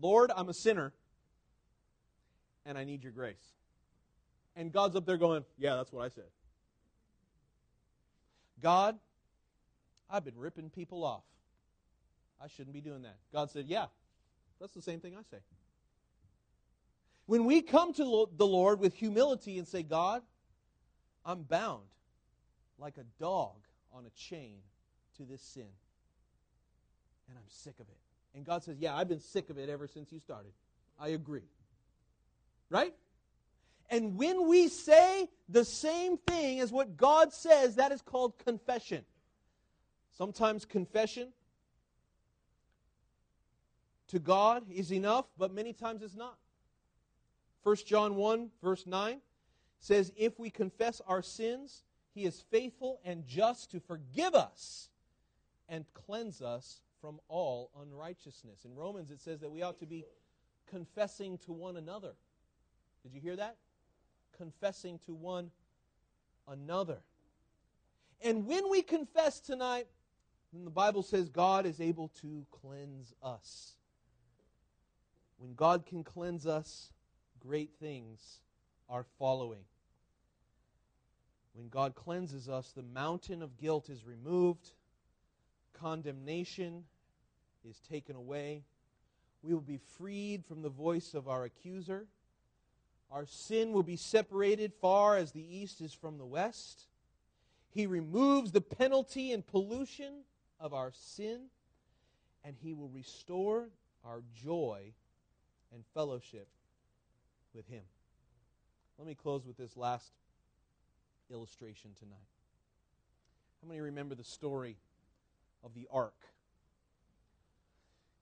Lord, 0.00 0.30
I'm 0.34 0.48
a 0.48 0.54
sinner, 0.54 0.92
and 2.64 2.76
I 2.76 2.84
need 2.84 3.02
your 3.02 3.12
grace. 3.12 3.54
And 4.54 4.72
God's 4.72 4.96
up 4.96 5.06
there 5.06 5.16
going, 5.16 5.44
Yeah, 5.56 5.76
that's 5.76 5.92
what 5.92 6.04
I 6.04 6.08
said. 6.08 6.24
God, 8.62 8.98
I've 10.10 10.24
been 10.24 10.36
ripping 10.36 10.70
people 10.70 11.04
off. 11.04 11.22
I 12.42 12.48
shouldn't 12.48 12.74
be 12.74 12.80
doing 12.80 13.02
that. 13.02 13.16
God 13.32 13.50
said, 13.50 13.66
Yeah, 13.66 13.86
that's 14.60 14.72
the 14.72 14.82
same 14.82 15.00
thing 15.00 15.14
I 15.16 15.22
say. 15.30 15.38
When 17.26 17.44
we 17.44 17.62
come 17.62 17.92
to 17.94 18.28
the 18.36 18.46
Lord 18.46 18.80
with 18.80 18.94
humility 18.94 19.58
and 19.58 19.68
say, 19.68 19.82
God, 19.82 20.22
I'm 21.24 21.42
bound 21.42 21.84
like 22.78 22.96
a 22.96 23.04
dog 23.20 23.56
on 23.92 24.06
a 24.06 24.10
chain 24.10 24.58
to 25.16 25.24
this 25.24 25.42
sin. 25.42 25.68
And 27.28 27.36
I'm 27.36 27.48
sick 27.48 27.74
of 27.80 27.88
it. 27.88 27.98
And 28.34 28.44
God 28.44 28.62
says, 28.62 28.78
Yeah, 28.78 28.94
I've 28.96 29.08
been 29.08 29.20
sick 29.20 29.50
of 29.50 29.58
it 29.58 29.68
ever 29.68 29.86
since 29.86 30.12
you 30.12 30.20
started. 30.20 30.52
I 30.98 31.08
agree. 31.08 31.48
Right? 32.70 32.94
And 33.90 34.16
when 34.16 34.48
we 34.48 34.68
say 34.68 35.28
the 35.48 35.64
same 35.64 36.18
thing 36.18 36.60
as 36.60 36.70
what 36.70 36.96
God 36.96 37.32
says, 37.32 37.76
that 37.76 37.90
is 37.90 38.02
called 38.02 38.38
confession. 38.38 39.04
Sometimes 40.16 40.64
confession 40.64 41.28
to 44.08 44.18
God 44.18 44.64
is 44.70 44.92
enough, 44.92 45.26
but 45.38 45.54
many 45.54 45.72
times 45.72 46.02
it's 46.02 46.16
not. 46.16 46.36
1 47.62 47.76
John 47.86 48.16
1, 48.16 48.50
verse 48.62 48.86
9 48.86 49.20
says, 49.80 50.12
If 50.16 50.38
we 50.38 50.50
confess 50.50 51.00
our 51.06 51.22
sins, 51.22 51.82
he 52.14 52.24
is 52.24 52.44
faithful 52.50 53.00
and 53.04 53.26
just 53.26 53.70
to 53.72 53.80
forgive 53.80 54.34
us 54.34 54.88
and 55.68 55.84
cleanse 55.94 56.42
us 56.42 56.80
from 57.00 57.20
all 57.28 57.70
unrighteousness. 57.80 58.64
In 58.64 58.74
Romans, 58.74 59.10
it 59.10 59.20
says 59.20 59.40
that 59.40 59.50
we 59.50 59.62
ought 59.62 59.78
to 59.80 59.86
be 59.86 60.04
confessing 60.68 61.38
to 61.38 61.52
one 61.52 61.76
another. 61.76 62.12
Did 63.02 63.14
you 63.14 63.20
hear 63.20 63.36
that? 63.36 63.56
Confessing 64.36 64.98
to 65.06 65.14
one 65.14 65.50
another. 66.48 66.98
And 68.20 68.46
when 68.46 68.68
we 68.70 68.82
confess 68.82 69.38
tonight, 69.38 69.86
then 70.52 70.64
the 70.64 70.70
Bible 70.70 71.02
says 71.02 71.28
God 71.28 71.66
is 71.66 71.80
able 71.80 72.08
to 72.20 72.44
cleanse 72.50 73.14
us. 73.22 73.74
When 75.38 75.54
God 75.54 75.86
can 75.86 76.02
cleanse 76.02 76.46
us, 76.46 76.92
great 77.38 77.70
things 77.78 78.40
are 78.88 79.04
following. 79.18 79.64
When 81.54 81.68
God 81.68 81.94
cleanses 81.94 82.48
us, 82.48 82.72
the 82.72 82.82
mountain 82.82 83.42
of 83.42 83.58
guilt 83.58 83.88
is 83.90 84.04
removed, 84.04 84.72
condemnation 85.72 86.84
is 87.68 87.80
taken 87.80 88.16
away. 88.16 88.62
We 89.42 89.54
will 89.54 89.60
be 89.60 89.80
freed 89.98 90.44
from 90.44 90.62
the 90.62 90.68
voice 90.68 91.14
of 91.14 91.28
our 91.28 91.44
accuser. 91.44 92.06
Our 93.10 93.26
sin 93.26 93.72
will 93.72 93.82
be 93.82 93.96
separated 93.96 94.72
far 94.80 95.16
as 95.16 95.32
the 95.32 95.56
east 95.56 95.80
is 95.80 95.92
from 95.92 96.18
the 96.18 96.26
west. 96.26 96.86
He 97.70 97.86
removes 97.86 98.52
the 98.52 98.60
penalty 98.60 99.32
and 99.32 99.46
pollution 99.46 100.22
of 100.60 100.74
our 100.74 100.92
sin, 100.92 101.46
and 102.44 102.56
He 102.60 102.72
will 102.72 102.88
restore 102.88 103.68
our 104.04 104.22
joy 104.34 104.92
and 105.72 105.84
fellowship 105.94 106.48
with 107.54 107.66
Him. 107.68 107.82
Let 108.98 109.06
me 109.06 109.14
close 109.14 109.46
with 109.46 109.56
this 109.56 109.76
last 109.76 110.10
illustration 111.30 111.92
tonight. 112.00 112.18
How 113.62 113.68
many 113.68 113.80
remember 113.80 114.16
the 114.16 114.24
story 114.24 114.76
of 115.62 115.72
the 115.74 115.86
ark? 115.92 116.16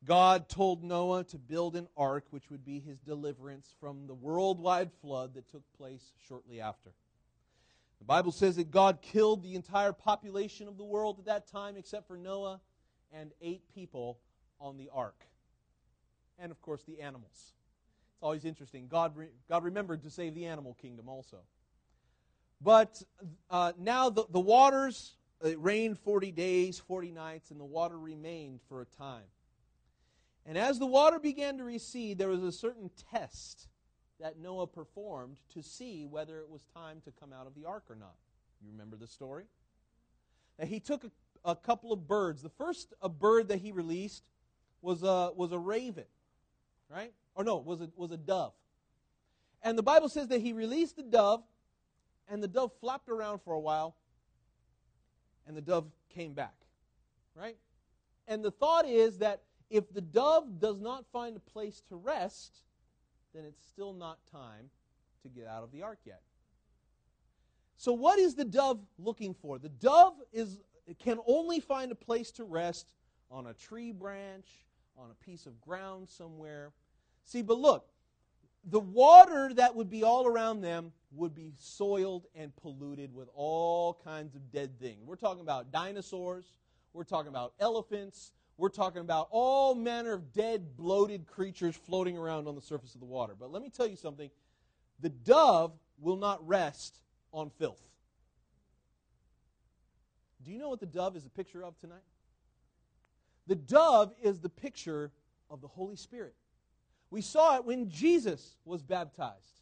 God 0.05 0.51
told 0.51 0.85
Noah 0.85 1.24
to 1.24 1.39
build 1.39 1.77
an 1.77 1.89
ark 1.97 2.27
which 2.31 2.51
would 2.51 2.64
be 2.64 2.79
his 2.79 2.99
deliverance 2.99 3.74
from 3.81 4.07
the 4.07 4.14
worldwide 4.14 4.91
flood 5.01 5.35
that 5.35 5.51
took 5.51 5.62
place 5.79 6.12
shortly 6.29 6.61
after. 6.61 6.91
The 7.99 8.05
Bible 8.05 8.31
says 8.31 8.57
that 8.57 8.70
God 8.70 9.01
killed 9.01 9.43
the 9.43 9.55
entire 9.55 9.93
population 9.93 10.68
of 10.68 10.77
the 10.77 10.85
world 10.85 11.18
at 11.18 11.24
that 11.24 11.51
time 11.51 11.79
except 11.79 12.07
for 12.07 12.18
Noah 12.18 12.61
and 13.12 13.33
eight 13.41 13.62
people 13.74 14.18
on 14.61 14.77
the 14.77 14.91
ark. 14.93 15.24
And 16.39 16.53
of 16.53 16.61
course, 16.61 16.83
the 16.85 17.01
animals. 17.01 17.55
Always 18.27 18.45
interesting. 18.45 18.89
God, 18.89 19.16
re- 19.16 19.29
God 19.49 19.62
remembered 19.62 20.03
to 20.03 20.11
save 20.11 20.35
the 20.35 20.47
animal 20.47 20.77
kingdom 20.83 21.09
also. 21.09 21.37
But 22.61 23.01
uh, 23.49 23.72
now 23.79 24.11
the, 24.11 24.24
the 24.29 24.41
waters, 24.41 25.12
it 25.45 25.62
rained 25.62 25.97
40 26.01 26.33
days, 26.33 26.77
40 26.77 27.12
nights, 27.12 27.53
and 27.53 27.61
the 27.61 27.64
water 27.64 27.97
remained 27.97 28.62
for 28.68 28.81
a 28.81 28.85
time. 28.85 29.22
And 30.45 30.59
as 30.59 30.81
the 30.81 30.87
water 30.87 31.20
began 31.20 31.57
to 31.59 31.62
recede, 31.62 32.18
there 32.18 32.27
was 32.27 32.43
a 32.43 32.51
certain 32.51 32.91
test 33.12 33.68
that 34.18 34.41
Noah 34.41 34.66
performed 34.66 35.37
to 35.55 35.62
see 35.62 36.05
whether 36.05 36.41
it 36.41 36.51
was 36.51 36.62
time 36.74 37.01
to 37.05 37.12
come 37.12 37.33
out 37.33 37.47
of 37.47 37.55
the 37.55 37.64
ark 37.64 37.85
or 37.89 37.95
not. 37.95 38.16
You 38.61 38.72
remember 38.72 38.97
the 38.97 39.07
story? 39.07 39.45
Now, 40.59 40.66
he 40.66 40.81
took 40.81 41.05
a, 41.05 41.12
a 41.45 41.55
couple 41.55 41.93
of 41.93 42.09
birds. 42.09 42.43
The 42.43 42.49
first 42.49 42.93
a 43.01 43.09
bird 43.09 43.47
that 43.51 43.61
he 43.61 43.70
released 43.70 44.24
was 44.83 45.05
a, 45.05 45.31
was 45.37 45.53
a 45.53 45.59
raven, 45.61 46.07
right? 46.89 47.12
Or 47.34 47.45
no, 47.45 47.57
was 47.57 47.80
a, 47.80 47.91
was 47.97 48.11
a 48.11 48.16
dove. 48.16 48.53
And 49.62 49.76
the 49.76 49.82
Bible 49.82 50.09
says 50.09 50.28
that 50.28 50.41
he 50.41 50.53
released 50.53 50.97
the 50.97 51.03
dove, 51.03 51.43
and 52.28 52.43
the 52.43 52.49
dove 52.49 52.72
flapped 52.80 53.09
around 53.09 53.41
for 53.41 53.55
a 53.55 53.61
while, 53.61 53.97
and 55.47 55.57
the 55.57 55.61
dove 55.61 55.87
came 56.09 56.32
back, 56.32 56.55
right? 57.34 57.57
And 58.28 58.45
the 58.45 58.51
thought 58.51 58.87
is 58.87 59.18
that 59.18 59.43
if 59.70 59.93
the 59.93 60.01
dove 60.01 60.61
does 60.61 60.80
not 60.80 61.05
find 61.12 61.37
a 61.37 61.41
place 61.41 61.82
to 61.89 61.97
rest, 61.97 62.62
then 63.34 63.45
it's 63.45 63.64
still 63.66 63.93
not 63.93 64.18
time 64.30 64.70
to 65.22 65.28
get 65.28 65.47
out 65.47 65.62
of 65.62 65.72
the 65.72 65.82
ark 65.82 65.99
yet. 66.05 66.20
So, 67.76 67.93
what 67.93 68.18
is 68.18 68.34
the 68.34 68.45
dove 68.45 68.80
looking 68.99 69.34
for? 69.34 69.59
The 69.59 69.68
dove 69.68 70.14
is, 70.32 70.61
can 70.99 71.18
only 71.26 71.61
find 71.61 71.93
a 71.93 71.95
place 71.95 72.30
to 72.32 72.45
rest 72.45 72.93
on 73.30 73.47
a 73.47 73.55
tree 73.55 73.93
branch, 73.93 74.47
on 74.97 75.11
a 75.11 75.25
piece 75.25 75.47
of 75.47 75.61
ground 75.61 76.09
somewhere. 76.09 76.73
See, 77.25 77.43
but 77.43 77.59
look, 77.59 77.89
the 78.65 78.81
water 78.81 79.53
that 79.55 79.75
would 79.75 79.91
be 79.91 80.03
all 80.03 80.27
around 80.27 80.61
them 80.61 80.93
would 81.13 81.35
be 81.35 81.53
soiled 81.59 82.27
and 82.35 82.55
polluted 82.57 83.15
with 83.15 83.29
all 83.35 84.01
kinds 84.05 84.35
of 84.35 84.51
dead 84.51 84.79
things. 84.81 85.07
We're 85.07 85.17
talking 85.17 85.43
about 85.43 85.71
dinosaurs, 85.71 86.47
we're 86.93 87.05
talking 87.05 87.29
about 87.29 87.53
elephants, 87.61 88.33
we're 88.57 88.69
talking 88.71 89.03
about 89.03 89.29
all 89.31 89.75
manner 89.75 90.15
of 90.15 90.33
dead, 90.33 90.77
bloated 90.77 91.27
creatures 91.27 91.77
floating 91.77 92.17
around 92.17 92.49
on 92.49 92.55
the 92.55 92.61
surface 92.61 92.95
of 92.95 93.01
the 93.01 93.07
water. 93.07 93.35
But 93.39 93.53
let 93.53 93.63
me 93.63 93.71
tell 93.71 93.87
you 93.87 93.97
something 93.97 94.31
the 95.01 95.11
dove 95.11 95.73
will 95.99 96.17
not 96.17 96.47
rest 96.47 97.01
on 97.33 97.51
filth. 97.51 97.83
Do 100.43 100.53
you 100.53 100.59
know 100.59 100.69
what 100.69 100.81
the 100.81 100.87
dove 100.87 101.17
is 101.17 101.27
a 101.27 101.31
picture 101.31 101.65
of 101.65 101.79
tonight? 101.79 101.99
The 103.47 103.55
dove 103.55 104.13
is 104.23 104.41
the 104.41 104.49
picture 104.49 105.11
of 105.51 105.61
the 105.61 105.69
Holy 105.69 105.97
Spirit. 105.97 106.35
We 107.11 107.21
saw 107.21 107.57
it 107.57 107.65
when 107.65 107.89
Jesus 107.89 108.57
was 108.65 108.83
baptized. 108.83 109.61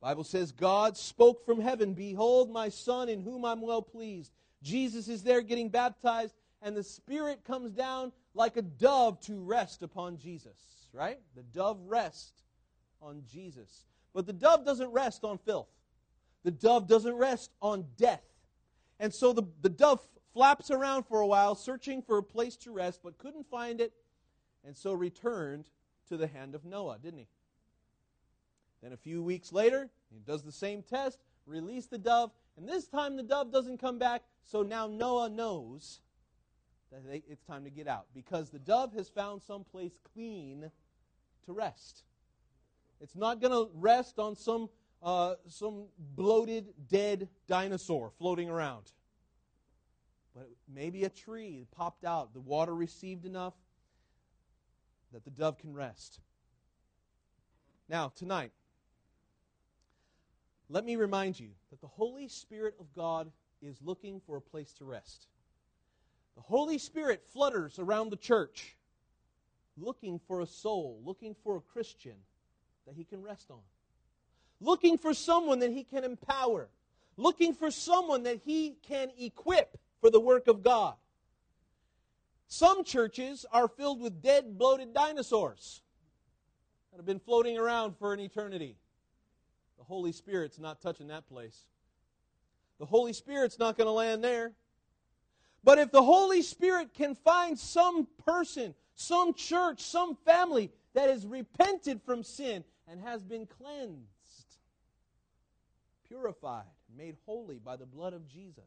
The 0.00 0.06
Bible 0.06 0.24
says, 0.24 0.52
God 0.52 0.96
spoke 0.96 1.44
from 1.44 1.60
heaven, 1.60 1.94
Behold, 1.94 2.50
my 2.50 2.68
Son, 2.68 3.08
in 3.08 3.20
whom 3.20 3.44
I'm 3.44 3.60
well 3.60 3.82
pleased. 3.82 4.32
Jesus 4.62 5.08
is 5.08 5.22
there 5.22 5.40
getting 5.40 5.68
baptized, 5.70 6.34
and 6.62 6.76
the 6.76 6.82
Spirit 6.82 7.44
comes 7.44 7.72
down 7.72 8.12
like 8.34 8.56
a 8.56 8.62
dove 8.62 9.20
to 9.22 9.40
rest 9.42 9.82
upon 9.82 10.18
Jesus, 10.18 10.58
right? 10.92 11.18
The 11.34 11.42
dove 11.42 11.78
rests 11.86 12.42
on 13.00 13.22
Jesus. 13.30 13.84
But 14.12 14.26
the 14.26 14.32
dove 14.32 14.64
doesn't 14.64 14.90
rest 14.90 15.24
on 15.24 15.38
filth, 15.38 15.68
the 16.44 16.50
dove 16.50 16.86
doesn't 16.86 17.14
rest 17.14 17.50
on 17.62 17.86
death. 17.96 18.22
And 18.98 19.12
so 19.14 19.32
the, 19.32 19.44
the 19.62 19.70
dove 19.70 20.06
flaps 20.32 20.70
around 20.70 21.04
for 21.04 21.20
a 21.20 21.26
while, 21.26 21.54
searching 21.54 22.02
for 22.02 22.18
a 22.18 22.22
place 22.22 22.56
to 22.56 22.72
rest, 22.72 23.00
but 23.02 23.18
couldn't 23.18 23.48
find 23.50 23.80
it, 23.80 23.92
and 24.64 24.76
so 24.76 24.92
returned 24.92 25.68
to 26.08 26.16
the 26.16 26.26
hand 26.26 26.54
of 26.54 26.64
Noah, 26.64 26.98
didn't 27.02 27.20
he? 27.20 27.28
Then 28.82 28.92
a 28.92 28.96
few 28.96 29.22
weeks 29.22 29.52
later, 29.52 29.90
he 30.12 30.20
does 30.20 30.42
the 30.42 30.52
same 30.52 30.82
test, 30.82 31.18
release 31.46 31.86
the 31.86 31.98
dove, 31.98 32.30
and 32.56 32.68
this 32.68 32.86
time 32.86 33.16
the 33.16 33.22
dove 33.22 33.52
doesn't 33.52 33.78
come 33.78 33.98
back, 33.98 34.22
so 34.42 34.62
now 34.62 34.86
Noah 34.86 35.28
knows 35.28 36.00
that 36.90 37.22
it's 37.28 37.42
time 37.42 37.64
to 37.64 37.70
get 37.70 37.86
out 37.86 38.06
because 38.14 38.50
the 38.50 38.58
dove 38.58 38.92
has 38.94 39.08
found 39.08 39.42
some 39.42 39.64
place 39.64 39.92
clean 40.12 40.70
to 41.44 41.52
rest. 41.52 42.04
It's 43.00 43.16
not 43.16 43.40
going 43.40 43.52
to 43.52 43.70
rest 43.74 44.18
on 44.18 44.36
some, 44.36 44.68
uh, 45.02 45.34
some 45.46 45.84
bloated, 45.98 46.74
dead 46.88 47.28
dinosaur 47.46 48.10
floating 48.18 48.50
around. 48.50 48.92
But 50.34 50.48
maybe 50.72 51.04
a 51.04 51.08
tree 51.08 51.66
popped 51.72 52.04
out, 52.04 52.32
the 52.32 52.40
water 52.40 52.74
received 52.74 53.26
enough 53.26 53.54
that 55.12 55.24
the 55.24 55.30
dove 55.30 55.58
can 55.58 55.74
rest. 55.74 56.20
Now, 57.88 58.12
tonight, 58.14 58.52
let 60.68 60.84
me 60.84 60.94
remind 60.94 61.40
you 61.40 61.50
that 61.70 61.80
the 61.80 61.88
Holy 61.88 62.28
Spirit 62.28 62.76
of 62.78 62.94
God 62.94 63.32
is 63.60 63.82
looking 63.82 64.20
for 64.20 64.36
a 64.36 64.40
place 64.40 64.72
to 64.74 64.84
rest. 64.84 65.26
The 66.36 66.42
Holy 66.42 66.78
Spirit 66.78 67.24
flutters 67.32 67.80
around 67.80 68.10
the 68.10 68.16
church, 68.16 68.76
looking 69.76 70.20
for 70.20 70.40
a 70.40 70.46
soul, 70.46 71.00
looking 71.04 71.34
for 71.42 71.56
a 71.56 71.60
Christian 71.60 72.14
that 72.86 72.94
he 72.94 73.02
can 73.02 73.20
rest 73.20 73.50
on, 73.50 73.58
looking 74.60 74.96
for 74.96 75.12
someone 75.12 75.58
that 75.58 75.72
he 75.72 75.82
can 75.82 76.04
empower, 76.04 76.68
looking 77.16 77.52
for 77.52 77.72
someone 77.72 78.22
that 78.22 78.40
he 78.44 78.76
can 78.86 79.10
equip 79.18 79.76
for 80.00 80.10
the 80.10 80.20
work 80.20 80.48
of 80.48 80.62
God. 80.62 80.94
Some 82.48 82.82
churches 82.84 83.46
are 83.52 83.68
filled 83.68 84.00
with 84.00 84.22
dead, 84.22 84.58
bloated 84.58 84.92
dinosaurs 84.92 85.82
that 86.90 86.96
have 86.96 87.06
been 87.06 87.20
floating 87.20 87.56
around 87.56 87.96
for 87.96 88.12
an 88.12 88.20
eternity. 88.20 88.76
The 89.78 89.84
Holy 89.84 90.12
Spirit's 90.12 90.58
not 90.58 90.80
touching 90.80 91.08
that 91.08 91.28
place. 91.28 91.64
The 92.78 92.86
Holy 92.86 93.12
Spirit's 93.12 93.58
not 93.58 93.76
going 93.76 93.86
to 93.86 93.92
land 93.92 94.24
there. 94.24 94.52
But 95.62 95.78
if 95.78 95.92
the 95.92 96.02
Holy 96.02 96.42
Spirit 96.42 96.94
can 96.94 97.14
find 97.14 97.58
some 97.58 98.08
person, 98.26 98.74
some 98.94 99.34
church, 99.34 99.82
some 99.82 100.16
family 100.24 100.72
that 100.94 101.10
has 101.10 101.26
repented 101.26 102.00
from 102.02 102.22
sin 102.22 102.64
and 102.88 103.00
has 103.00 103.22
been 103.22 103.46
cleansed, 103.46 104.56
purified, 106.08 106.64
made 106.96 107.16
holy 107.26 107.58
by 107.58 107.76
the 107.76 107.86
blood 107.86 108.14
of 108.14 108.26
Jesus, 108.26 108.64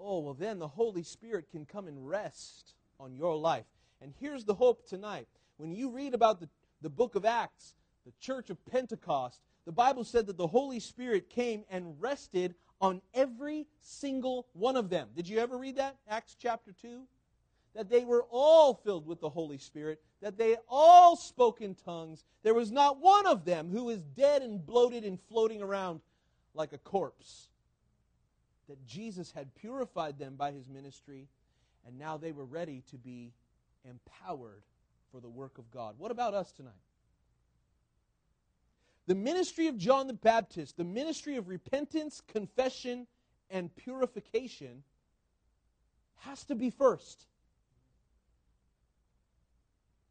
oh, 0.00 0.20
well, 0.20 0.34
then 0.34 0.58
the 0.58 0.68
Holy 0.68 1.02
Spirit 1.02 1.50
can 1.50 1.64
come 1.64 1.86
and 1.86 2.08
rest 2.08 2.74
on 3.00 3.14
your 3.14 3.36
life. 3.36 3.66
And 4.00 4.12
here's 4.20 4.44
the 4.44 4.54
hope 4.54 4.86
tonight. 4.86 5.28
When 5.56 5.72
you 5.72 5.90
read 5.90 6.14
about 6.14 6.40
the, 6.40 6.48
the 6.80 6.90
book 6.90 7.14
of 7.14 7.24
Acts, 7.24 7.74
the 8.06 8.12
church 8.20 8.50
of 8.50 8.64
Pentecost, 8.66 9.40
the 9.64 9.72
Bible 9.72 10.04
said 10.04 10.26
that 10.26 10.36
the 10.36 10.46
Holy 10.46 10.80
Spirit 10.80 11.28
came 11.28 11.64
and 11.68 12.00
rested 12.00 12.54
on 12.80 13.02
every 13.12 13.66
single 13.80 14.46
one 14.52 14.76
of 14.76 14.88
them. 14.88 15.08
Did 15.14 15.28
you 15.28 15.38
ever 15.40 15.58
read 15.58 15.76
that? 15.76 15.96
Acts 16.08 16.36
chapter 16.40 16.72
2? 16.72 17.02
That 17.74 17.90
they 17.90 18.04
were 18.04 18.24
all 18.30 18.74
filled 18.74 19.06
with 19.06 19.20
the 19.20 19.28
Holy 19.28 19.58
Spirit, 19.58 20.00
that 20.22 20.38
they 20.38 20.56
all 20.68 21.16
spoke 21.16 21.60
in 21.60 21.74
tongues. 21.74 22.24
There 22.42 22.54
was 22.54 22.72
not 22.72 23.00
one 23.00 23.26
of 23.26 23.44
them 23.44 23.68
who 23.68 23.84
was 23.84 23.98
dead 24.16 24.42
and 24.42 24.64
bloated 24.64 25.04
and 25.04 25.20
floating 25.28 25.60
around 25.60 26.00
like 26.54 26.72
a 26.72 26.78
corpse. 26.78 27.48
That 28.68 28.84
Jesus 28.86 29.32
had 29.32 29.54
purified 29.54 30.18
them 30.18 30.36
by 30.36 30.52
his 30.52 30.68
ministry, 30.68 31.28
and 31.86 31.98
now 31.98 32.18
they 32.18 32.32
were 32.32 32.44
ready 32.44 32.82
to 32.90 32.98
be 32.98 33.32
empowered 33.84 34.62
for 35.10 35.20
the 35.20 35.28
work 35.28 35.58
of 35.58 35.70
God. 35.70 35.94
What 35.98 36.10
about 36.10 36.34
us 36.34 36.52
tonight? 36.52 36.72
The 39.06 39.14
ministry 39.14 39.68
of 39.68 39.78
John 39.78 40.06
the 40.06 40.12
Baptist, 40.12 40.76
the 40.76 40.84
ministry 40.84 41.36
of 41.36 41.48
repentance, 41.48 42.20
confession, 42.28 43.06
and 43.50 43.74
purification 43.74 44.82
has 46.18 46.44
to 46.44 46.54
be 46.54 46.68
first. 46.68 47.24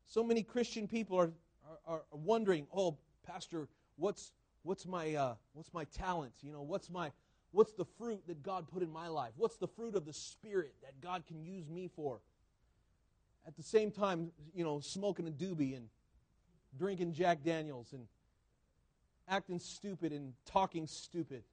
So 0.07 0.23
many 0.23 0.41
Christian 0.41 0.87
people 0.87 1.19
are, 1.19 1.31
are, 1.85 2.01
are 2.11 2.17
wondering, 2.17 2.65
oh, 2.73 2.97
Pastor, 3.23 3.67
what's, 3.97 4.31
what's, 4.63 4.87
my, 4.87 5.13
uh, 5.13 5.35
what's 5.53 5.71
my 5.73 5.83
talent? 5.83 6.33
You 6.41 6.51
know, 6.51 6.63
what's, 6.63 6.89
my, 6.89 7.11
what's 7.51 7.73
the 7.73 7.85
fruit 7.97 8.21
that 8.27 8.43
God 8.43 8.67
put 8.67 8.83
in 8.83 8.91
my 8.91 9.07
life? 9.07 9.31
What's 9.37 9.57
the 9.57 9.67
fruit 9.67 9.95
of 9.95 10.05
the 10.05 10.13
Spirit 10.13 10.73
that 10.81 11.01
God 11.01 11.25
can 11.27 11.43
use 11.43 11.69
me 11.69 11.89
for? 11.95 12.19
At 13.45 13.55
the 13.55 13.63
same 13.63 13.91
time, 13.91 14.31
you 14.53 14.63
know, 14.63 14.79
smoking 14.79 15.27
a 15.27 15.31
doobie 15.31 15.75
and 15.75 15.87
drinking 16.77 17.13
Jack 17.13 17.43
Daniels 17.43 17.93
and 17.93 18.07
acting 19.27 19.59
stupid 19.59 20.11
and 20.11 20.33
talking 20.45 20.87
stupid. 20.87 21.43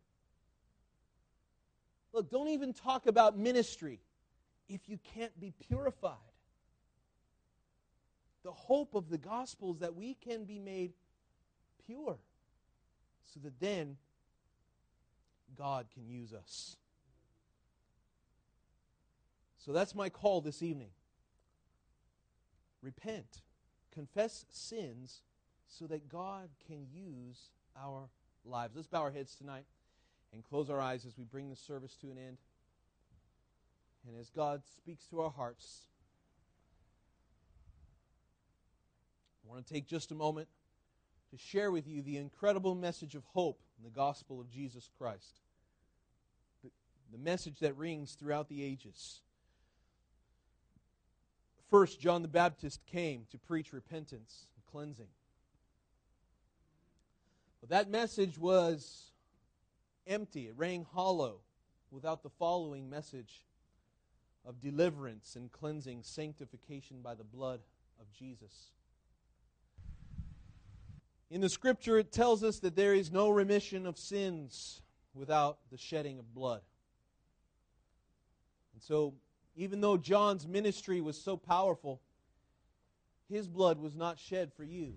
Look, 2.12 2.30
don't 2.30 2.48
even 2.48 2.72
talk 2.72 3.06
about 3.06 3.36
ministry 3.36 4.00
if 4.68 4.88
you 4.88 4.98
can't 5.14 5.38
be 5.40 5.52
purified. 5.68 6.14
The 8.44 8.52
hope 8.52 8.94
of 8.94 9.08
the 9.08 9.18
gospel 9.18 9.72
is 9.72 9.78
that 9.80 9.94
we 9.94 10.14
can 10.14 10.44
be 10.44 10.58
made 10.58 10.92
pure 11.86 12.18
so 13.32 13.40
that 13.40 13.58
then 13.58 13.96
God 15.56 15.86
can 15.92 16.08
use 16.08 16.32
us. 16.32 16.76
So 19.58 19.72
that's 19.72 19.94
my 19.94 20.08
call 20.08 20.40
this 20.40 20.62
evening. 20.62 20.90
Repent, 22.82 23.40
confess 23.92 24.44
sins 24.50 25.22
so 25.66 25.86
that 25.86 26.08
God 26.08 26.50
can 26.66 26.86
use 26.92 27.48
our 27.80 28.10
lives. 28.44 28.76
Let's 28.76 28.88
bow 28.88 29.00
our 29.00 29.10
heads 29.10 29.34
tonight 29.34 29.64
and 30.32 30.44
close 30.44 30.68
our 30.68 30.80
eyes 30.80 31.06
as 31.06 31.16
we 31.16 31.24
bring 31.24 31.48
the 31.48 31.56
service 31.56 31.96
to 32.02 32.10
an 32.10 32.18
end. 32.18 32.38
And 34.06 34.20
as 34.20 34.28
God 34.28 34.62
speaks 34.76 35.06
to 35.06 35.22
our 35.22 35.30
hearts, 35.30 35.86
I 39.44 39.50
want 39.50 39.66
to 39.66 39.72
take 39.72 39.86
just 39.86 40.10
a 40.10 40.14
moment 40.14 40.48
to 41.34 41.40
share 41.40 41.72
with 41.72 41.88
you 41.88 42.00
the 42.00 42.16
incredible 42.16 42.76
message 42.76 43.16
of 43.16 43.24
hope 43.32 43.60
in 43.76 43.82
the 43.82 43.90
gospel 43.90 44.40
of 44.40 44.48
Jesus 44.52 44.88
Christ. 44.96 45.40
The, 46.62 46.70
the 47.10 47.18
message 47.18 47.58
that 47.58 47.76
rings 47.76 48.12
throughout 48.12 48.48
the 48.48 48.62
ages. 48.62 49.20
First, 51.70 52.00
John 52.00 52.22
the 52.22 52.28
Baptist 52.28 52.86
came 52.86 53.26
to 53.32 53.38
preach 53.38 53.72
repentance 53.72 54.46
and 54.54 54.64
cleansing. 54.70 55.08
But 57.60 57.70
that 57.70 57.90
message 57.90 58.38
was 58.38 59.10
empty, 60.06 60.46
it 60.46 60.54
rang 60.56 60.86
hollow 60.92 61.38
without 61.90 62.22
the 62.22 62.30
following 62.30 62.88
message 62.88 63.44
of 64.46 64.60
deliverance 64.60 65.34
and 65.34 65.50
cleansing, 65.50 66.04
sanctification 66.04 66.98
by 67.02 67.16
the 67.16 67.24
blood 67.24 67.58
of 68.00 68.12
Jesus. 68.12 68.70
In 71.34 71.40
the 71.40 71.48
scripture, 71.48 71.98
it 71.98 72.12
tells 72.12 72.44
us 72.44 72.60
that 72.60 72.76
there 72.76 72.94
is 72.94 73.10
no 73.10 73.28
remission 73.28 73.86
of 73.86 73.98
sins 73.98 74.82
without 75.14 75.58
the 75.72 75.76
shedding 75.76 76.20
of 76.20 76.32
blood. 76.32 76.60
And 78.72 78.80
so, 78.80 79.14
even 79.56 79.80
though 79.80 79.96
John's 79.96 80.46
ministry 80.46 81.00
was 81.00 81.20
so 81.20 81.36
powerful, 81.36 82.00
his 83.28 83.48
blood 83.48 83.80
was 83.80 83.96
not 83.96 84.20
shed 84.20 84.52
for 84.56 84.62
you. 84.62 84.94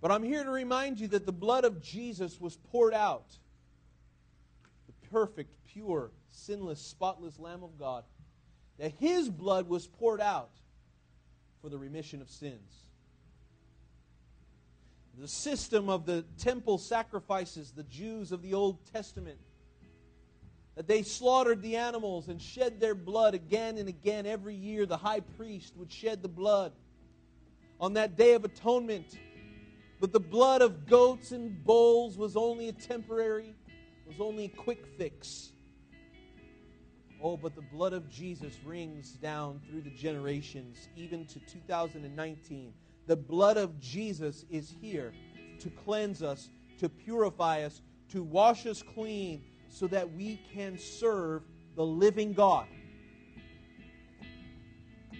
But 0.00 0.10
I'm 0.10 0.24
here 0.24 0.42
to 0.42 0.50
remind 0.50 0.98
you 0.98 1.06
that 1.06 1.24
the 1.24 1.30
blood 1.30 1.64
of 1.64 1.80
Jesus 1.80 2.40
was 2.40 2.56
poured 2.56 2.92
out. 2.92 3.38
The 4.88 5.08
perfect, 5.08 5.54
pure, 5.68 6.10
sinless, 6.32 6.80
spotless 6.80 7.38
Lamb 7.38 7.62
of 7.62 7.78
God. 7.78 8.02
That 8.80 8.90
his 8.98 9.28
blood 9.28 9.68
was 9.68 9.86
poured 9.86 10.20
out 10.20 10.50
for 11.62 11.68
the 11.68 11.78
remission 11.78 12.20
of 12.20 12.28
sins. 12.28 12.85
The 15.18 15.28
system 15.28 15.88
of 15.88 16.04
the 16.04 16.24
temple 16.38 16.76
sacrifices, 16.76 17.72
the 17.72 17.84
Jews 17.84 18.32
of 18.32 18.42
the 18.42 18.52
Old 18.52 18.78
Testament, 18.92 19.38
that 20.74 20.86
they 20.86 21.02
slaughtered 21.02 21.62
the 21.62 21.76
animals 21.76 22.28
and 22.28 22.40
shed 22.40 22.80
their 22.80 22.94
blood 22.94 23.34
again 23.34 23.78
and 23.78 23.88
again 23.88 24.26
every 24.26 24.54
year. 24.54 24.84
The 24.84 24.98
high 24.98 25.20
priest 25.20 25.74
would 25.76 25.90
shed 25.90 26.22
the 26.22 26.28
blood. 26.28 26.72
On 27.80 27.94
that 27.94 28.16
day 28.16 28.34
of 28.34 28.44
atonement, 28.44 29.18
but 30.00 30.12
the 30.12 30.20
blood 30.20 30.60
of 30.60 30.86
goats 30.86 31.32
and 31.32 31.64
bulls 31.64 32.18
was 32.18 32.36
only 32.36 32.68
a 32.68 32.72
temporary, 32.72 33.54
was 34.06 34.20
only 34.20 34.44
a 34.44 34.48
quick 34.48 34.84
fix. 34.98 35.52
Oh, 37.22 37.38
but 37.38 37.54
the 37.54 37.62
blood 37.62 37.94
of 37.94 38.10
Jesus 38.10 38.54
rings 38.64 39.12
down 39.12 39.60
through 39.68 39.80
the 39.80 39.90
generations, 39.90 40.88
even 40.94 41.24
to 41.26 41.40
2019. 41.40 42.74
The 43.06 43.16
blood 43.16 43.56
of 43.56 43.80
Jesus 43.80 44.44
is 44.50 44.74
here 44.80 45.12
to 45.60 45.70
cleanse 45.70 46.22
us, 46.22 46.50
to 46.78 46.88
purify 46.88 47.62
us, 47.62 47.82
to 48.10 48.22
wash 48.22 48.66
us 48.66 48.82
clean, 48.82 49.44
so 49.68 49.86
that 49.88 50.12
we 50.12 50.40
can 50.52 50.78
serve 50.78 51.42
the 51.74 51.84
living 51.84 52.32
God. 52.32 52.66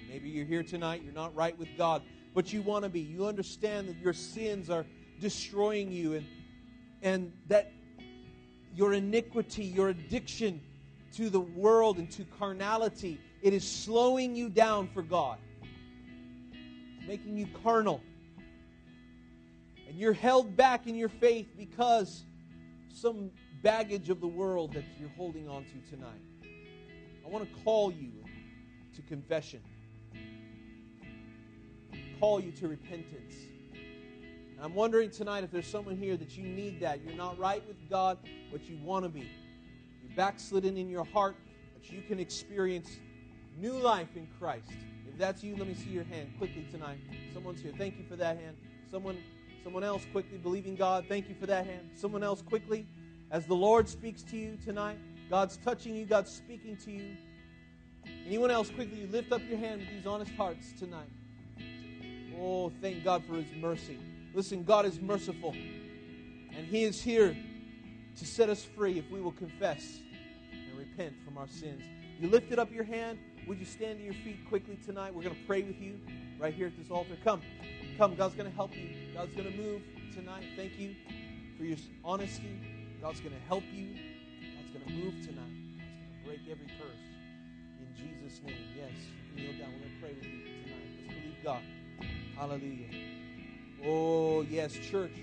Maybe 0.09 0.28
you're 0.28 0.47
here 0.47 0.62
tonight, 0.62 1.03
you're 1.05 1.12
not 1.12 1.34
right 1.34 1.57
with 1.59 1.68
God 1.76 2.03
but 2.37 2.53
you 2.53 2.61
want 2.61 2.84
to 2.84 2.91
be. 2.91 3.01
You 3.01 3.26
understand 3.26 3.89
that 3.89 3.97
your 3.97 4.12
sins 4.12 4.68
are 4.68 4.84
destroying 5.20 5.91
you 5.91 6.12
and, 6.12 6.26
and 7.01 7.32
that 7.49 7.72
your 8.74 8.93
iniquity, 8.93 9.64
your 9.64 9.89
addiction 9.89 10.61
to 11.14 11.30
the 11.30 11.41
world 11.41 11.97
and 11.97 12.11
to 12.11 12.26
carnality, 12.39 13.18
it 13.41 13.55
is 13.55 13.66
slowing 13.66 14.37
you 14.37 14.51
down 14.51 14.87
for 14.93 15.01
God, 15.01 15.39
making 17.07 17.37
you 17.37 17.47
carnal. 17.63 18.01
And 19.89 19.97
you're 19.99 20.13
held 20.13 20.57
back 20.57 20.87
in 20.87 20.95
your 20.95 21.09
faith 21.09 21.49
because 21.57 22.25
some 22.93 23.31
baggage 23.63 24.11
of 24.11 24.21
the 24.21 24.27
world 24.27 24.73
that 24.75 24.85
you're 24.99 25.11
holding 25.17 25.49
on 25.49 25.65
to 25.65 25.91
tonight. 25.91 26.21
I 27.25 27.29
want 27.29 27.49
to 27.49 27.63
call 27.63 27.93
you 27.93 28.13
to 28.95 29.03
confession 29.03 29.61
call 32.19 32.41
you 32.41 32.53
to 32.53 32.69
repentance. 32.69 33.35
And 34.57 34.65
I'm 34.65 34.75
wondering 34.75 35.11
tonight 35.11 35.45
if 35.45 35.51
there's 35.51 35.67
someone 35.67 35.97
here 35.97 36.17
that 36.17 36.37
you 36.37 36.45
need 36.45 36.81
that. 36.81 37.01
You're 37.05 37.17
not 37.17 37.39
right 37.39 37.67
with 37.67 37.77
God, 37.91 38.19
but 38.51 38.69
you 38.69 38.79
want 38.83 39.05
to 39.05 39.09
be. 39.09 39.29
You're 40.03 40.17
backslidden 40.17 40.77
in 40.77 40.89
your 40.89 41.05
heart, 41.05 41.37
but 41.75 41.91
you 41.91 42.03
can 42.03 42.19
experience 42.19 42.99
new 43.59 43.75
life 43.75 44.17
in 44.17 44.27
Christ. 44.39 44.73
That's 45.19 45.43
you, 45.43 45.57
let 45.57 45.67
me 45.67 45.75
see 45.75 45.91
your 45.91 46.05
hand 46.05 46.31
quickly 46.39 46.67
tonight. 46.71 46.99
Someone's 47.33 47.62
here. 47.62 47.73
Thank 47.77 47.97
you 47.99 48.05
for 48.09 48.17
that 48.17 48.39
hand. 48.39 48.57
Someone, 48.91 49.17
someone 49.64 49.83
else 49.83 50.05
quickly 50.12 50.37
believing 50.37 50.77
God. 50.77 51.07
Thank 51.09 51.29
you 51.29 51.35
for 51.35 51.47
that 51.47 51.67
hand. 51.67 51.91
Someone 51.95 52.23
else 52.23 52.43
quickly. 52.43 52.87
As 53.31 53.47
the 53.47 53.55
Lord 53.55 53.89
speaks 53.89 54.23
to 54.25 54.37
you 54.37 54.59
tonight, 54.62 54.99
God's 55.31 55.57
touching 55.57 55.97
you, 55.97 56.05
God's 56.05 56.31
speaking 56.31 56.77
to 56.85 56.93
you. 56.93 57.17
Anyone 58.27 58.51
else 58.51 58.71
quickly 58.71 59.01
you 59.01 59.09
lift 59.09 59.33
up 59.33 59.41
your 59.49 59.59
hand 59.59 59.81
with 59.81 59.91
these 59.91 60.07
honest 60.07 60.33
hearts 60.33 60.73
tonight. 60.79 61.11
Oh, 62.39 62.71
thank 62.83 63.03
God 63.03 63.25
for 63.25 63.35
His 63.35 63.51
mercy. 63.57 63.99
Listen, 64.35 64.62
God 64.64 64.85
is 64.85 65.01
merciful, 65.01 65.53
and 65.53 66.67
He 66.67 66.85
is 66.85 67.01
here 67.01 67.35
to 68.17 68.27
set 68.27 68.51
us 68.51 68.64
free 68.64 68.99
if 68.99 69.11
we 69.11 69.21
will 69.21 69.33
confess 69.33 70.01
and 70.53 70.79
repent 70.79 71.14
from 71.25 71.39
our 71.39 71.49
sins. 71.49 71.83
You 72.21 72.29
lifted 72.29 72.59
up 72.59 72.71
your 72.71 72.85
hand. 72.85 73.19
Would 73.47 73.61
you 73.61 73.65
stand 73.65 73.99
to 73.99 74.05
your 74.05 74.15
feet 74.15 74.39
quickly 74.49 74.77
tonight? 74.85 75.15
We're 75.15 75.23
going 75.23 75.37
to 75.37 75.47
pray 75.47 75.63
with 75.63 75.81
you 75.81 76.01
right 76.41 76.53
here 76.53 76.67
at 76.67 76.77
this 76.77 76.91
altar. 76.91 77.17
Come. 77.23 77.43
Come. 77.97 78.17
God's 78.17 78.35
going 78.35 78.51
to 78.51 78.57
help 78.57 78.75
you. 78.75 78.91
God's 79.15 79.33
going 79.35 79.53
to 79.53 79.57
move 79.57 79.83
tonight. 80.13 80.43
Thank 80.57 80.77
you 80.81 80.97
for 81.57 81.63
your 81.63 81.79
honesty. 82.05 82.59
God's 83.01 83.21
going 83.21 83.37
to 83.37 83.41
help 83.47 83.63
you. 83.73 83.95
God's 84.57 84.71
going 84.73 84.85
to 84.85 84.93
move 84.93 85.15
tonight. 85.25 85.47
God's 85.47 85.79
going 85.79 86.19
to 86.19 86.27
break 86.27 86.41
every 86.51 86.67
curse. 86.67 87.07
In 87.79 87.87
Jesus' 87.95 88.41
name. 88.45 88.57
Yes, 88.77 88.91
kneel 89.37 89.53
down. 89.53 89.73
We're 89.75 89.79
going 89.79 89.95
to 89.95 90.01
pray 90.01 90.15
with 90.15 90.25
you 90.25 90.43
tonight. 90.65 90.91
Let's 91.07 91.15
believe 91.15 91.45
God. 91.45 91.63
Hallelujah. 92.37 92.91
Oh, 93.87 94.43
yes, 94.43 94.73
church. 94.91 95.15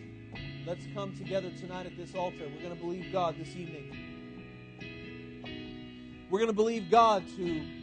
Let's 0.65 0.85
come 0.93 1.13
together 1.17 1.51
tonight 1.59 1.87
at 1.87 1.97
this 1.97 2.15
altar. 2.15 2.47
We're 2.55 2.63
going 2.63 2.73
to 2.73 2.81
believe 2.81 3.11
God 3.11 3.35
this 3.37 3.49
evening. 3.49 3.91
We're 6.29 6.39
going 6.39 6.47
to 6.47 6.53
believe 6.53 6.89
God 6.89 7.25
to 7.35 7.82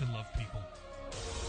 and 0.00 0.12
love 0.12 0.26
people. 0.36 1.47